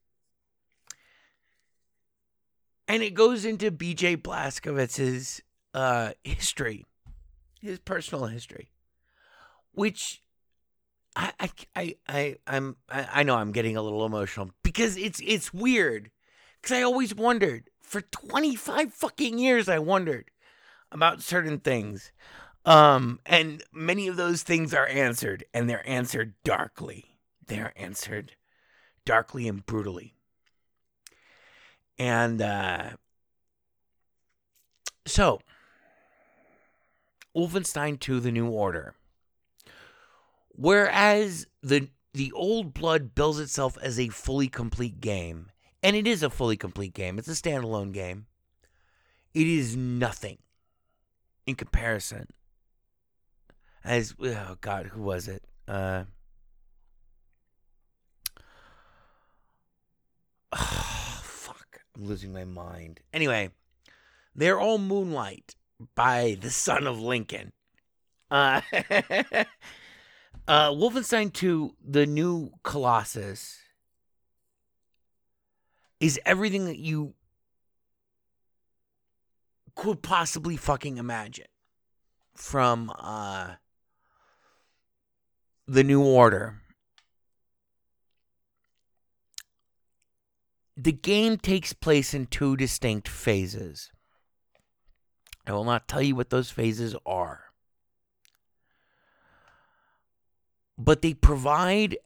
[2.88, 5.42] And it goes into BJ Blazkowicz's
[5.74, 6.84] uh, history,
[7.60, 8.70] his personal history,
[9.76, 10.22] which
[11.14, 15.20] I, I, I, I, I'm, I, I know I'm getting a little emotional because it's,
[15.24, 16.10] it's weird.
[16.60, 20.30] Because I always wondered for 25 fucking years, I wondered
[20.90, 22.10] about certain things.
[22.64, 27.04] Um, and many of those things are answered, and they're answered darkly.
[27.46, 28.32] They're answered
[29.04, 30.14] darkly and brutally.
[31.98, 32.90] And uh,
[35.06, 35.40] so,
[37.36, 38.94] Wolfenstein 2 The New Order.
[40.56, 45.50] Whereas the the old blood bills itself as a fully complete game,
[45.82, 47.18] and it is a fully complete game.
[47.18, 48.26] It's a standalone game.
[49.34, 50.38] It is nothing
[51.46, 52.28] in comparison.
[53.84, 55.44] As oh god, who was it?
[55.68, 56.04] Uh
[60.52, 63.00] oh, fuck, I'm losing my mind.
[63.12, 63.50] Anyway,
[64.34, 65.54] they're all Moonlight
[65.94, 67.52] by the son of Lincoln.
[68.30, 68.62] Uh,
[70.48, 73.58] uh Wolfenstein 2, the new Colossus
[75.98, 77.14] is everything that you
[79.74, 81.46] could possibly fucking imagine
[82.34, 83.54] from uh
[85.66, 86.60] the new order.
[90.76, 93.90] The game takes place in two distinct phases.
[95.46, 97.45] I will not tell you what those phases are
[100.78, 101.96] but they provide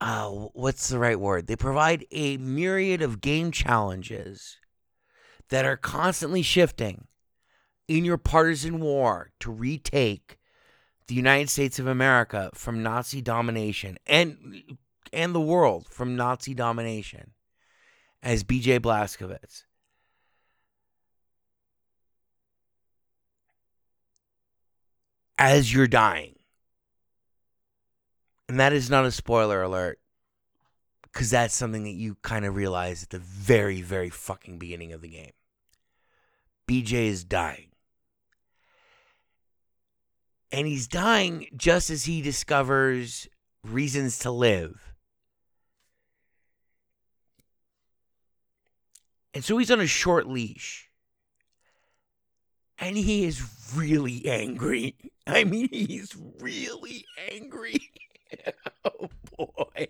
[0.00, 1.46] uh, what's the right word?
[1.46, 4.58] They provide a myriad of game challenges
[5.48, 7.06] that are constantly shifting
[7.88, 10.38] in your partisan war to retake
[11.06, 14.62] the United States of America from Nazi domination and
[15.12, 17.30] and the world from Nazi domination
[18.22, 19.62] as BJ Blazkowicz.
[25.38, 26.35] As you're dying.
[28.48, 29.98] And that is not a spoiler alert.
[31.02, 35.00] Because that's something that you kind of realize at the very, very fucking beginning of
[35.00, 35.32] the game.
[36.68, 37.68] BJ is dying.
[40.52, 43.28] And he's dying just as he discovers
[43.64, 44.94] reasons to live.
[49.34, 50.88] And so he's on a short leash.
[52.78, 53.42] And he is
[53.74, 54.96] really angry.
[55.26, 57.90] I mean, he's really angry.
[58.84, 59.88] oh boy,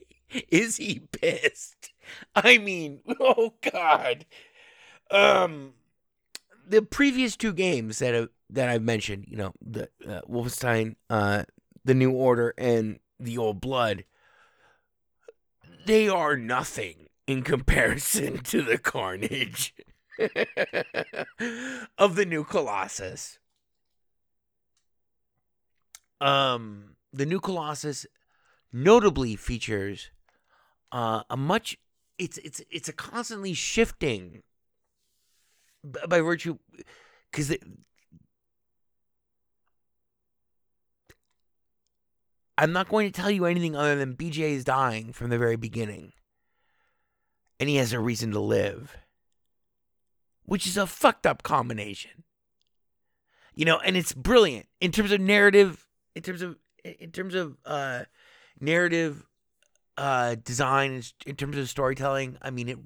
[0.51, 1.93] is he pissed?
[2.34, 4.26] I mean, oh god.
[5.11, 5.74] Um,
[6.66, 11.45] the previous two games that have, that I've mentioned, you know, the uh, Wolfenstein, uh,
[11.84, 14.05] the New Order, and the Old Blood,
[15.87, 19.74] they are nothing in comparison to the carnage
[21.99, 23.39] of the new Colossus.
[26.20, 28.07] Um, the new Colossus
[28.73, 30.11] notably features
[30.93, 31.77] uh, a much
[32.19, 34.43] it's it's it's a constantly shifting
[36.09, 36.59] by virtue
[37.31, 37.57] because
[42.59, 45.57] I'm not going to tell you anything other than BJ is dying from the very
[45.57, 46.12] beginning.
[47.61, 48.97] And he has a reason to live.
[50.45, 52.25] Which is a fucked up combination.
[53.55, 57.57] You know, and it's brilliant in terms of narrative, in terms of in terms of
[57.64, 58.05] uh
[58.61, 59.25] narrative
[59.97, 62.79] uh design in terms of storytelling i mean it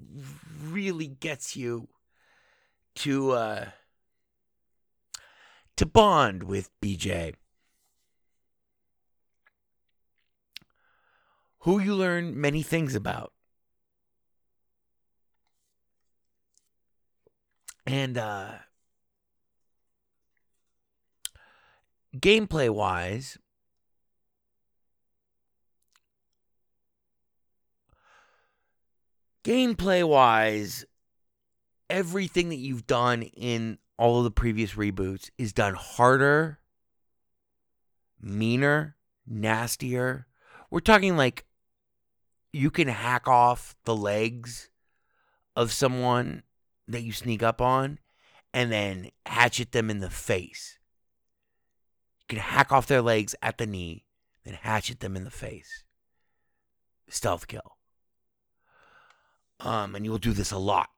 [0.63, 1.87] really gets you
[2.95, 3.65] to uh
[5.75, 7.33] to bond with bj
[11.61, 13.33] who you learn many things about.
[17.85, 18.53] And uh
[22.15, 23.37] gameplay wise
[29.43, 30.85] gameplay wise,
[31.89, 36.59] everything that you've done in all of the previous reboots is done harder,
[38.19, 38.95] meaner,
[39.27, 40.27] nastier.
[40.69, 41.45] We're talking like
[42.53, 44.69] you can hack off the legs
[45.55, 46.43] of someone
[46.87, 47.99] that you sneak up on
[48.53, 50.77] and then hatchet them in the face.
[52.21, 54.05] You can hack off their legs at the knee,
[54.43, 55.83] then hatchet them in the face.
[57.07, 57.77] Stealth kill.
[59.63, 60.89] Um, and you'll do this a lot.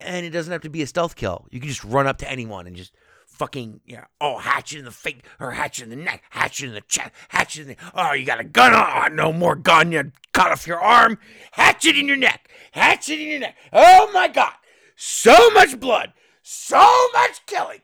[0.00, 1.46] And it doesn't have to be a stealth kill.
[1.50, 2.94] You can just run up to anyone and just
[3.26, 6.80] fucking yeah, oh hatchet in the face or hatchet in the neck, hatchet in the
[6.82, 10.50] chest, hatchet in the oh you got a gun on, no more gun, you cut
[10.50, 11.18] off your arm,
[11.52, 13.56] hatchet in your neck, hatchet in your neck.
[13.72, 14.52] Oh my god,
[14.96, 16.12] so much blood,
[16.42, 17.80] so much killing,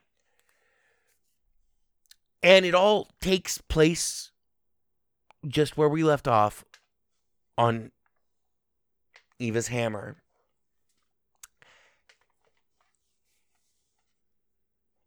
[2.43, 4.32] and it all takes place
[5.47, 6.64] just where we left off
[7.57, 7.93] on
[9.39, 10.16] Eva's hammer.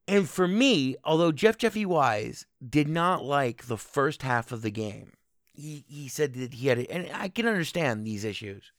[0.08, 4.72] And for me, although Jeff Jeffy Wise did not like the first half of the
[4.72, 5.14] game,
[5.54, 8.72] he, he said that he had it, and I can understand these issues.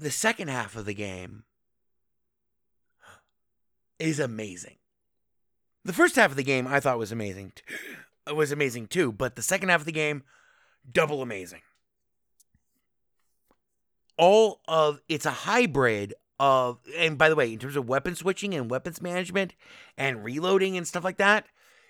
[0.00, 1.44] The second half of the game
[4.00, 4.78] is amazing.
[5.84, 7.52] The first half of the game I thought was amazing.
[8.26, 10.24] It was amazing too, but the second half of the game,
[10.90, 11.60] double amazing.
[14.22, 18.54] All of it's a hybrid of and by the way, in terms of weapon switching
[18.54, 19.54] and weapons management
[19.98, 21.46] and reloading and stuff like that,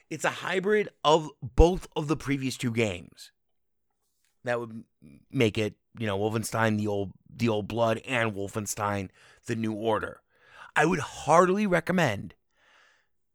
[0.09, 3.33] it's a hybrid of both of the previous two games.
[4.45, 4.85] That would
[5.31, 9.11] make it, you know, Wolfenstein the old the old blood and Wolfenstein
[9.45, 10.23] the new order.
[10.75, 12.35] I would heartily recommend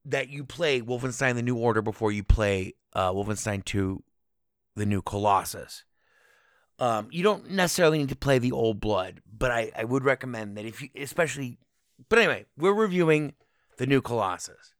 [0.05, 4.01] that you play Wolfenstein the New Order before you play uh, Wolfenstein 2
[4.75, 5.83] the New Colossus.
[6.79, 10.57] Um, you don't necessarily need to play the old blood, but I, I would recommend
[10.57, 11.57] that if you, especially,
[12.09, 13.33] but anyway, we're reviewing
[13.77, 14.73] the new Colossus.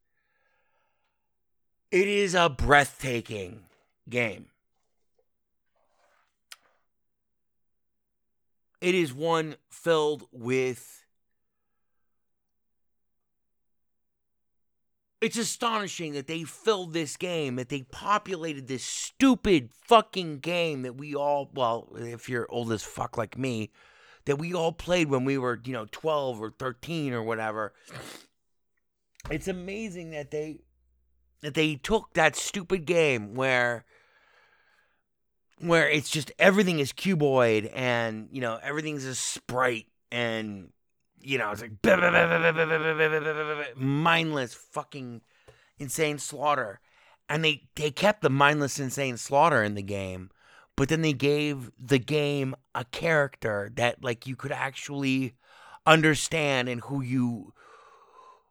[1.89, 3.61] It is a breathtaking
[4.09, 4.47] game.
[8.79, 11.06] It is one filled with.
[15.19, 20.95] It's astonishing that they filled this game, that they populated this stupid fucking game that
[20.95, 23.71] we all, well, if you're old as fuck like me,
[24.25, 27.73] that we all played when we were, you know, 12 or 13 or whatever.
[29.31, 30.61] It's amazing that they
[31.41, 33.85] that they took that stupid game where
[35.59, 40.69] where it's just everything is cuboid and you know everything's a sprite and
[41.21, 41.71] you know it's like
[43.75, 45.21] mindless fucking
[45.79, 46.79] insane slaughter
[47.29, 50.29] and they they kept the mindless insane slaughter in the game
[50.75, 55.33] but then they gave the game a character that like you could actually
[55.85, 57.53] understand and who you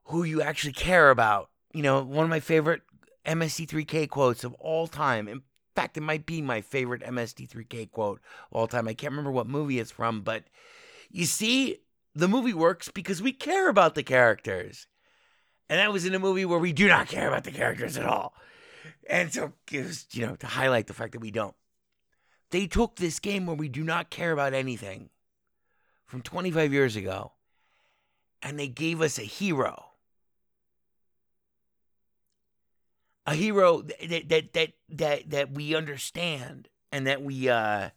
[0.07, 2.83] who you actually care about you know one of my favorite
[3.27, 5.43] MST3K quotes of all time in
[5.75, 9.47] fact it might be my favorite MST3K quote of all time i can't remember what
[9.47, 10.45] movie it's from but
[11.11, 11.79] you see
[12.17, 14.87] the movie works because we care about the characters
[15.69, 18.07] and that was in a movie where we do not care about the characters at
[18.07, 18.35] all
[19.09, 21.55] and so it was, you know to highlight the fact that we don't
[22.51, 25.11] they took this game where we do not care about anything
[26.07, 27.33] from 25 years ago
[28.43, 29.87] and they gave us a hero.
[33.27, 37.91] A hero that that that that that we understand and that we uh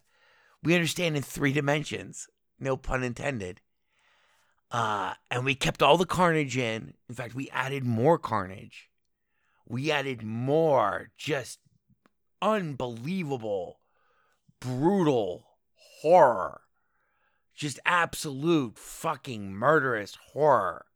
[0.62, 2.26] we understand in three dimensions.
[2.58, 3.60] No pun intended.
[4.70, 6.94] Uh and we kept all the carnage in.
[7.08, 8.88] In fact, we added more carnage.
[9.68, 11.58] We added more just
[12.42, 13.80] unbelievable
[14.60, 15.46] brutal
[16.02, 16.62] horror.
[17.54, 20.86] Just absolute fucking murderous horror.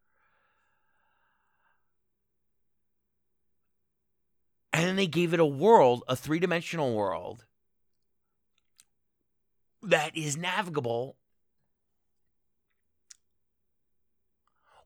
[4.72, 7.45] And then they gave it a world, a three dimensional world
[9.83, 11.16] that is navigable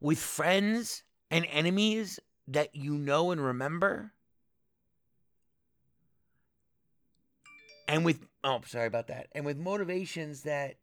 [0.01, 4.13] with friends and enemies that you know and remember.
[7.87, 9.29] And with Oh, sorry about that.
[9.33, 10.77] And with motivations that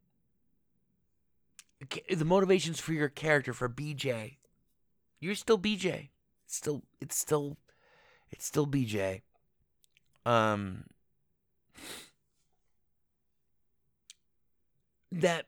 [2.09, 4.38] the motivations for your character for BJ,
[5.20, 6.09] you're still BJ.
[6.45, 7.57] It's still it's still
[8.32, 9.22] it's still BJ.
[10.26, 10.84] Um
[15.11, 15.45] that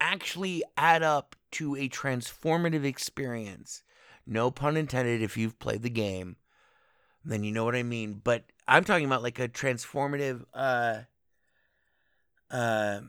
[0.00, 3.82] actually add up to a transformative experience.
[4.26, 6.36] No pun intended if you've played the game,
[7.24, 11.00] then you know what I mean, but I'm talking about like a transformative uh
[12.50, 13.00] uh,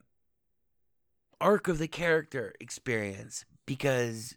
[1.40, 4.36] arc of the character experience because,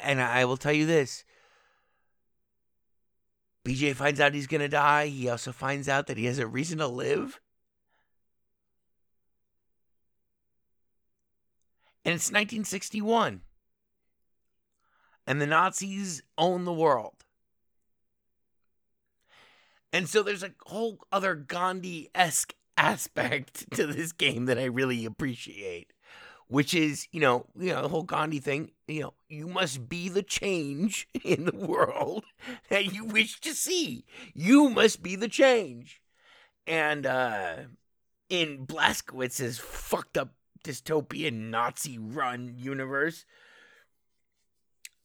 [0.00, 1.24] and I will tell you this
[3.64, 5.06] BJ finds out he's going to die.
[5.06, 7.40] He also finds out that he has a reason to live.
[12.04, 13.42] And it's 1961.
[15.28, 17.16] And the Nazis own the world.
[19.92, 25.04] And so there's a whole other Gandhi esque aspect to this game that I really
[25.04, 25.92] appreciate,
[26.46, 30.08] which is, you know, you know, the whole Gandhi thing, you know, you must be
[30.08, 32.24] the change in the world
[32.70, 34.06] that you wish to see.
[34.32, 36.00] You must be the change.
[36.66, 37.56] And uh
[38.30, 40.32] in Blazkowicz's fucked up
[40.64, 43.26] dystopian Nazi run universe,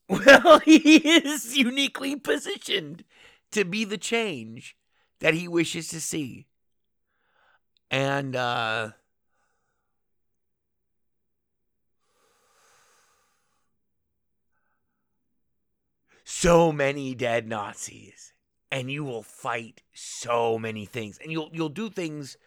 [0.09, 3.03] well, he is uniquely positioned
[3.51, 4.75] to be the change
[5.19, 6.47] that he wishes to see.
[7.89, 8.91] And uh
[16.23, 18.33] so many dead Nazis
[18.71, 21.19] and you will fight so many things.
[21.21, 22.37] And you'll you'll do things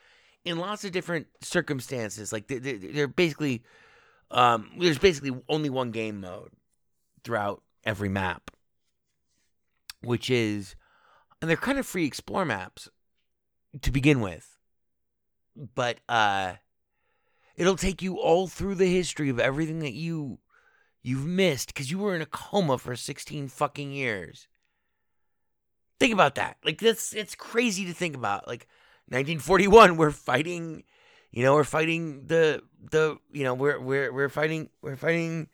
[0.45, 2.33] in lots of different circumstances.
[2.33, 3.63] Like they're, they're basically
[4.31, 6.51] um there's basically only one game mode
[7.27, 8.51] throughout every map
[10.03, 10.75] which is
[11.43, 12.89] and they're kind of free explore maps
[13.83, 14.57] to begin with
[15.75, 16.55] but uh
[17.57, 20.39] it'll take you all through the history of everything that you
[21.07, 24.49] you've missed because you were in a coma for 16 fucking years.
[26.01, 26.57] Think about that.
[26.65, 28.49] Like that's it's crazy to think about.
[28.49, 28.67] Like
[29.09, 30.83] 1941, we're fighting,
[31.31, 35.49] you know, we're fighting the the you know we're we're we're fighting we're fighting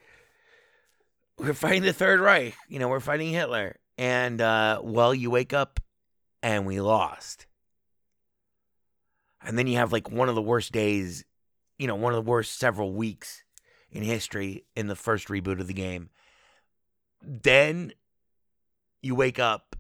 [1.43, 2.55] we're fighting the Third Reich.
[2.69, 5.81] You know, we're fighting Hitler, and uh, well, you wake up
[6.43, 7.47] and we lost,
[9.45, 11.25] and then you have like one of the worst days,
[11.79, 13.45] you know, one of the worst several weeks
[13.91, 16.11] in history in the first reboot of the game.
[17.21, 17.93] Then
[19.03, 19.77] you wake up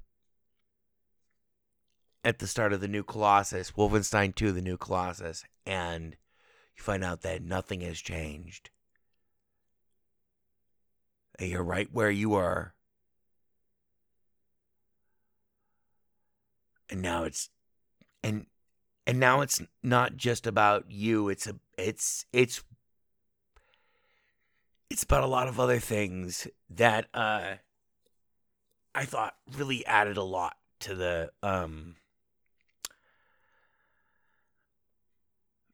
[2.24, 6.16] at the start of the new Colossus, Wolfenstein 2, the new Colossus, and
[6.76, 8.70] you find out that nothing has changed.
[11.40, 12.74] You're right where you are.
[16.90, 17.48] And now it's
[18.22, 18.46] and
[19.06, 22.62] and now it's not just about you, it's a it's it's
[24.90, 27.54] it's about a lot of other things that uh
[28.94, 31.96] I thought really added a lot to the um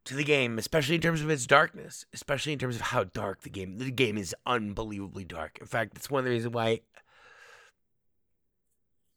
[0.09, 3.43] to the game, especially in terms of its darkness, especially in terms of how dark
[3.43, 5.59] the game the game is unbelievably dark.
[5.61, 6.81] In fact, it's one of the reasons why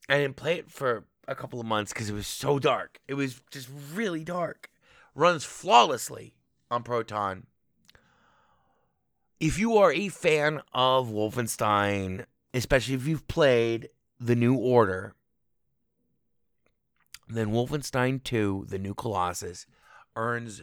[0.08, 3.00] I didn't play it for a couple of months because it was so dark.
[3.08, 4.70] It was just really dark.
[5.16, 6.36] Runs flawlessly
[6.70, 7.48] on Proton
[9.42, 13.90] if you are a fan of Wolfenstein, especially if you've played
[14.20, 15.16] The New Order,
[17.28, 19.66] then Wolfenstein 2, The New Colossus,
[20.16, 20.62] earns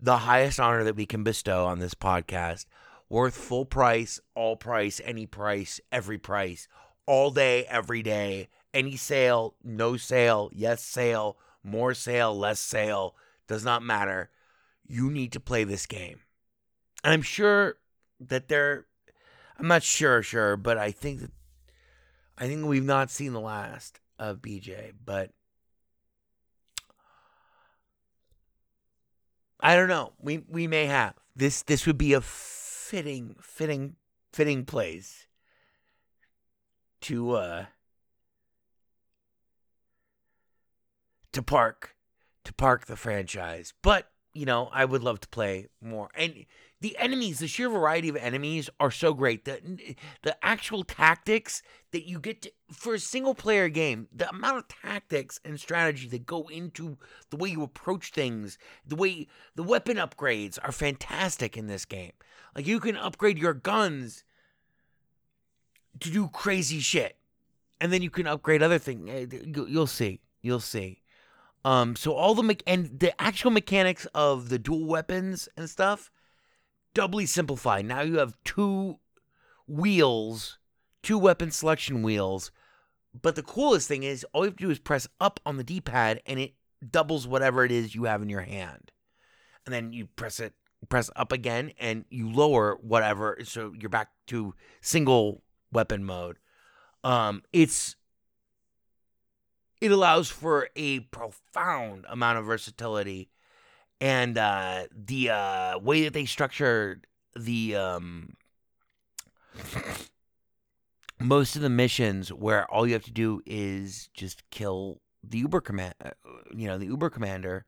[0.00, 2.66] the highest honor that we can bestow on this podcast.
[3.08, 6.68] Worth full price, all price, any price, every price,
[7.06, 13.16] all day, every day, any sale, no sale, yes sale, more sale, less sale,
[13.48, 14.30] does not matter.
[14.86, 16.20] You need to play this game.
[17.02, 17.76] And I'm sure
[18.20, 18.86] that they're
[19.58, 21.32] I'm not sure, sure, but I think that
[22.38, 25.32] I think we've not seen the last of BJ, but
[29.62, 30.12] I don't know.
[30.20, 31.14] We we may have.
[31.36, 33.96] This this would be a fitting fitting
[34.32, 35.26] fitting place
[37.02, 37.64] to uh
[41.32, 41.96] to park
[42.44, 43.72] to park the franchise.
[43.82, 46.10] But, you know, I would love to play more.
[46.14, 46.46] And
[46.80, 49.44] the enemies, the sheer variety of enemies are so great.
[49.44, 49.60] The
[50.22, 51.62] the actual tactics
[51.92, 56.08] that you get to, for a single player game, the amount of tactics and strategy
[56.08, 56.96] that go into
[57.28, 59.26] the way you approach things, the way
[59.56, 62.12] the weapon upgrades are fantastic in this game.
[62.56, 64.24] Like you can upgrade your guns
[66.00, 67.16] to do crazy shit.
[67.82, 69.08] And then you can upgrade other things.
[69.08, 70.20] Eh, you'll see.
[70.42, 71.02] You'll see.
[71.64, 76.10] Um, so all the me- and the actual mechanics of the dual weapons and stuff
[76.94, 77.84] doubly simplified.
[77.84, 78.98] Now you have two
[79.66, 80.58] wheels,
[81.02, 82.50] two weapon selection wheels.
[83.20, 85.64] But the coolest thing is all you have to do is press up on the
[85.64, 86.54] D pad and it
[86.88, 88.92] doubles whatever it is you have in your hand.
[89.66, 90.54] And then you press it,
[90.88, 93.38] press up again, and you lower whatever.
[93.44, 96.38] So you're back to single weapon mode.
[97.04, 97.96] Um, it's
[99.80, 103.30] it allows for a profound amount of versatility
[104.00, 107.00] and uh, the uh, way that they structure
[107.36, 108.34] the um,
[111.18, 115.60] most of the missions where all you have to do is just kill the Uber
[115.60, 116.10] command, uh,
[116.54, 117.66] you know, the Uber commander,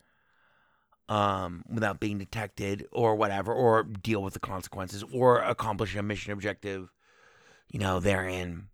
[1.08, 6.32] um, without being detected or whatever, or deal with the consequences, or accomplish a mission
[6.32, 6.88] objective,
[7.70, 8.68] you know, therein.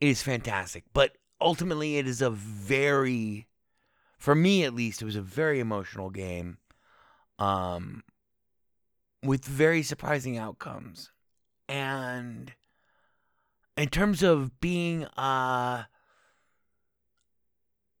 [0.00, 3.47] It is fantastic, but ultimately, it is a very
[4.18, 6.58] for me at least, it was a very emotional game.
[7.38, 8.02] Um,
[9.22, 11.10] with very surprising outcomes.
[11.68, 12.52] And
[13.76, 15.84] in terms of being uh,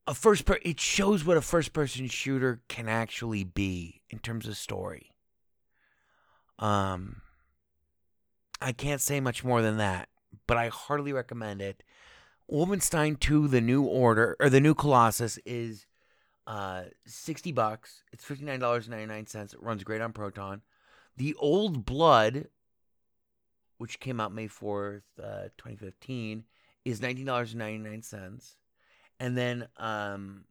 [0.06, 4.48] a first per it shows what a first person shooter can actually be in terms
[4.48, 5.10] of story.
[6.58, 7.22] Um
[8.60, 10.08] I can't say much more than that,
[10.48, 11.84] but I heartily recommend it.
[12.50, 15.86] Wolfenstein 2 The New Order or The New Colossus is
[16.48, 18.02] uh 60 bucks.
[18.12, 19.54] It's $59.99.
[19.54, 20.62] It runs great on Proton.
[21.16, 22.48] The Old Blood
[23.78, 26.44] which came out May 4th, uh, 2015
[26.84, 28.54] is $19.99.
[29.20, 30.44] And then um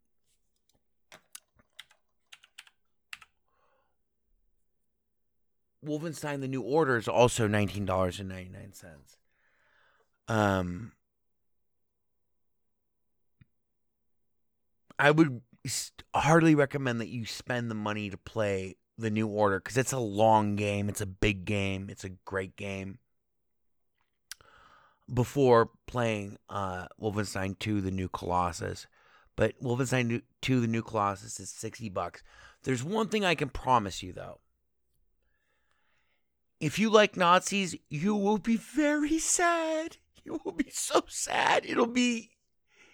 [5.85, 8.83] Wolfenstein The New Order is also $19.99.
[10.27, 10.91] Um
[14.99, 15.41] I would
[16.13, 19.99] hardly recommend that you spend the money to play The New Order cuz it's a
[19.99, 22.99] long game, it's a big game, it's a great game.
[25.13, 28.87] Before playing uh Wolfenstein 2 The New Colossus.
[29.35, 32.23] But Wolfenstein 2 The New Colossus is 60 bucks.
[32.63, 34.39] There's one thing I can promise you though.
[36.59, 39.97] If you like Nazis, you will be very sad.
[40.23, 41.65] You will be so sad.
[41.65, 42.31] It'll be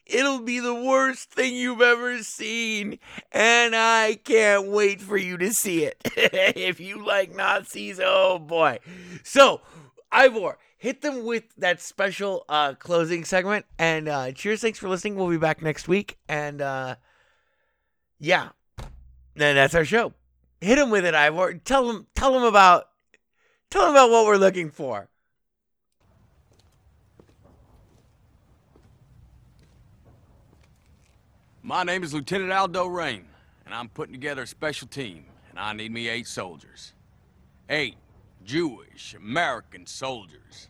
[0.05, 2.99] it'll be the worst thing you've ever seen.
[3.31, 6.01] And I can't wait for you to see it.
[6.15, 8.79] if you like Nazis, oh boy.
[9.23, 9.61] So,
[10.11, 15.15] Ivor, hit them with that special uh closing segment and uh cheers, thanks for listening.
[15.15, 16.95] We'll be back next week and uh
[18.19, 18.49] yeah.
[19.35, 20.13] That's our show.
[20.61, 21.55] Hit them with it, Ivor.
[21.55, 22.87] Tell them tell them about
[23.73, 25.09] Tell them about what we're looking for.
[31.66, 33.24] My name is Lieutenant Aldo Raine,
[33.66, 36.91] and I'm putting together a special team, and I need me eight soldiers.
[37.70, 37.95] Eight
[38.43, 40.68] Jewish American soldiers.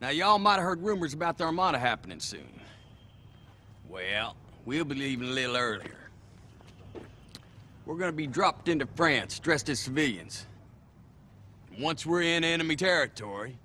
[0.00, 2.60] Now, y'all might have heard rumors about the Armada happening soon.
[3.88, 4.34] Well,
[4.64, 6.10] we'll be leaving a little earlier.
[7.86, 10.44] We're gonna be dropped into France dressed as civilians.
[11.78, 13.56] Once we're in enemy territory,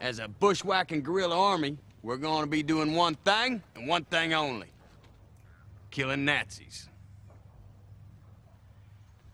[0.00, 4.68] as a bushwhacking guerrilla army, we're gonna be doing one thing, and one thing only.
[5.94, 6.88] Killing Nazis.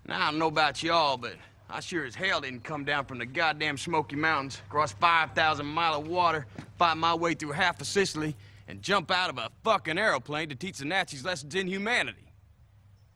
[0.06, 1.36] Now, I don't know about y'all, but
[1.70, 6.00] I sure as hell didn't come down from the goddamn Smoky Mountains, cross 5,000 mile
[6.00, 6.44] of water,
[6.76, 8.36] fight my way through half of Sicily,
[8.68, 12.30] and jump out of a fucking aeroplane to teach the Nazis lessons in humanity.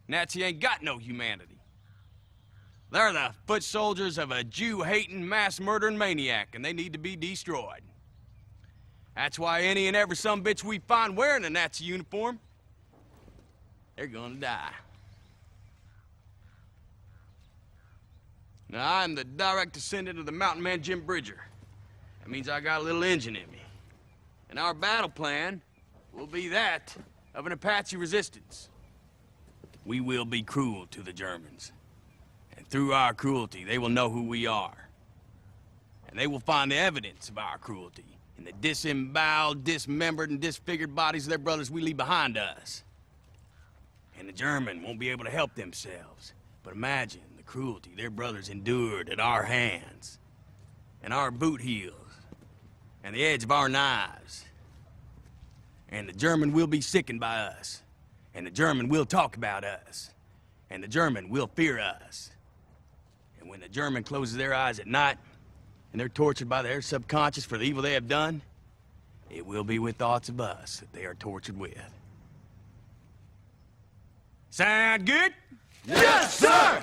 [0.08, 1.60] Nazi ain't got no humanity.
[2.92, 7.82] They're the foot soldiers of a Jew-hating, mass-murdering maniac, and they need to be destroyed.
[9.14, 12.40] That's why any and every some bitch we find wearing a Nazi uniform,
[13.96, 14.72] they're gonna die.
[18.68, 21.40] Now, I'm the direct descendant of the mountain man Jim Bridger.
[22.20, 23.62] That means I got a little engine in me.
[24.50, 25.62] And our battle plan
[26.12, 26.94] will be that
[27.34, 28.68] of an Apache resistance.
[29.84, 31.72] We will be cruel to the Germans.
[32.56, 34.88] And through our cruelty, they will know who we are.
[36.08, 40.94] And they will find the evidence of our cruelty in the disemboweled, dismembered, and disfigured
[40.94, 42.82] bodies of their brothers we leave behind us.
[44.24, 46.32] And the German won't be able to help themselves.
[46.62, 50.18] But imagine the cruelty their brothers endured at our hands.
[51.02, 51.92] And our boot heels.
[53.02, 54.46] And the edge of our knives.
[55.90, 57.82] And the German will be sickened by us.
[58.34, 60.10] And the German will talk about us.
[60.70, 62.30] And the German will fear us.
[63.38, 65.18] And when the German closes their eyes at night,
[65.92, 68.40] and they're tortured by their subconscious for the evil they have done,
[69.28, 71.76] it will be with thoughts of us that they are tortured with.
[74.54, 75.34] Sound good?
[75.84, 76.80] Yes, sir!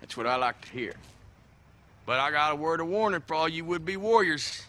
[0.00, 0.94] That's what I like to hear.
[2.04, 4.64] But I got a word of warning for all you would-be warriors.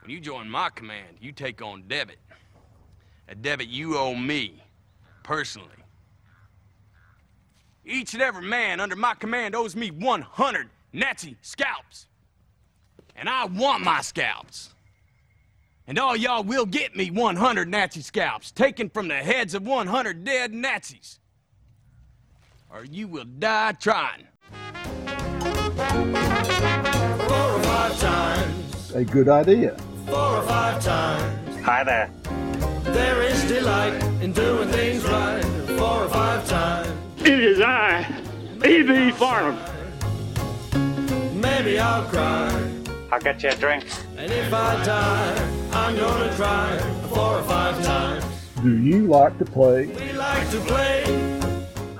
[0.00, 2.16] When you join my command, you take on debit.
[3.28, 4.62] A debit you owe me,
[5.22, 5.68] personally.
[7.84, 12.06] Each and every man under my command owes me 100 Nazi scalps.
[13.16, 14.73] And I want my scalps.
[15.86, 20.24] And all y'all will get me 100 Nazi scalps, taken from the heads of 100
[20.24, 21.20] dead Nazis.
[22.72, 24.26] Or you will die trying.
[27.26, 29.76] Four or five times, A good idea.
[30.06, 31.60] four or five times.
[31.62, 32.10] Hi there.
[32.84, 35.42] There is delight in doing things right.
[35.78, 36.90] Four or five times.
[37.20, 38.06] It is I,
[38.64, 39.10] E.B.
[39.12, 39.58] Farnham.
[41.40, 42.70] Maybe I'll cry.
[43.14, 43.84] I'll get you a drink.
[44.16, 46.76] And if I die, I'm gonna cry
[47.08, 48.24] four or five times.
[48.60, 49.86] Do you like to play?
[49.86, 51.04] We like to play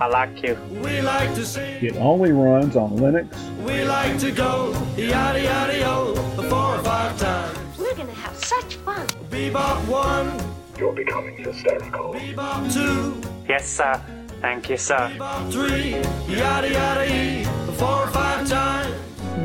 [0.00, 0.58] I like you.
[0.82, 1.84] We like to sing.
[1.84, 3.28] It only runs on Linux.
[3.64, 6.16] We like to go yada yada yo
[6.50, 7.78] four or five times.
[7.78, 9.06] We're gonna have such fun.
[9.30, 10.32] Bebop one.
[10.76, 12.14] You're becoming hysterical.
[12.14, 13.22] Bebop two.
[13.48, 14.02] Yes, sir.
[14.40, 15.12] Thank you, sir.
[15.14, 15.90] Bebop three.
[16.26, 17.44] Yada yada e
[17.78, 18.83] four or five times.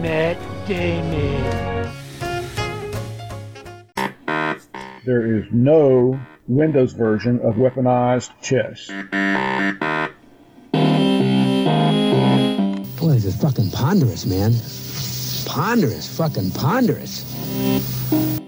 [0.01, 1.91] Matt Damon.
[5.05, 8.87] There is no Windows version of weaponized chess.
[12.99, 14.53] Boy, this is fucking ponderous, man.
[15.45, 17.25] Ponderous, fucking ponderous.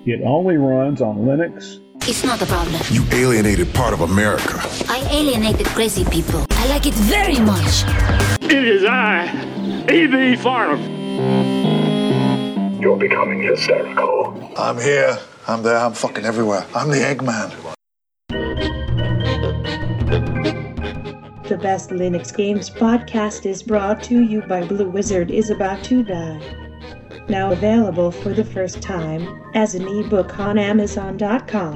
[0.06, 1.80] It only runs on Linux.
[2.08, 2.82] It's not a problem.
[2.90, 4.60] You alienated part of America.
[4.88, 6.46] I alienated crazy people.
[6.52, 7.84] I like it very much.
[8.42, 9.28] It is I,
[9.92, 10.36] E.B.
[10.38, 11.01] Farnham.
[12.82, 14.52] You're becoming hysterical.
[14.58, 15.18] I'm here.
[15.48, 15.78] I'm there.
[15.78, 16.66] I'm fucking everywhere.
[16.74, 17.52] I'm the Eggman.
[21.48, 26.02] The Best Linux Games podcast is brought to you by Blue Wizard is About to
[26.04, 26.40] Die.
[27.28, 31.76] Now available for the first time as an ebook on Amazon.com.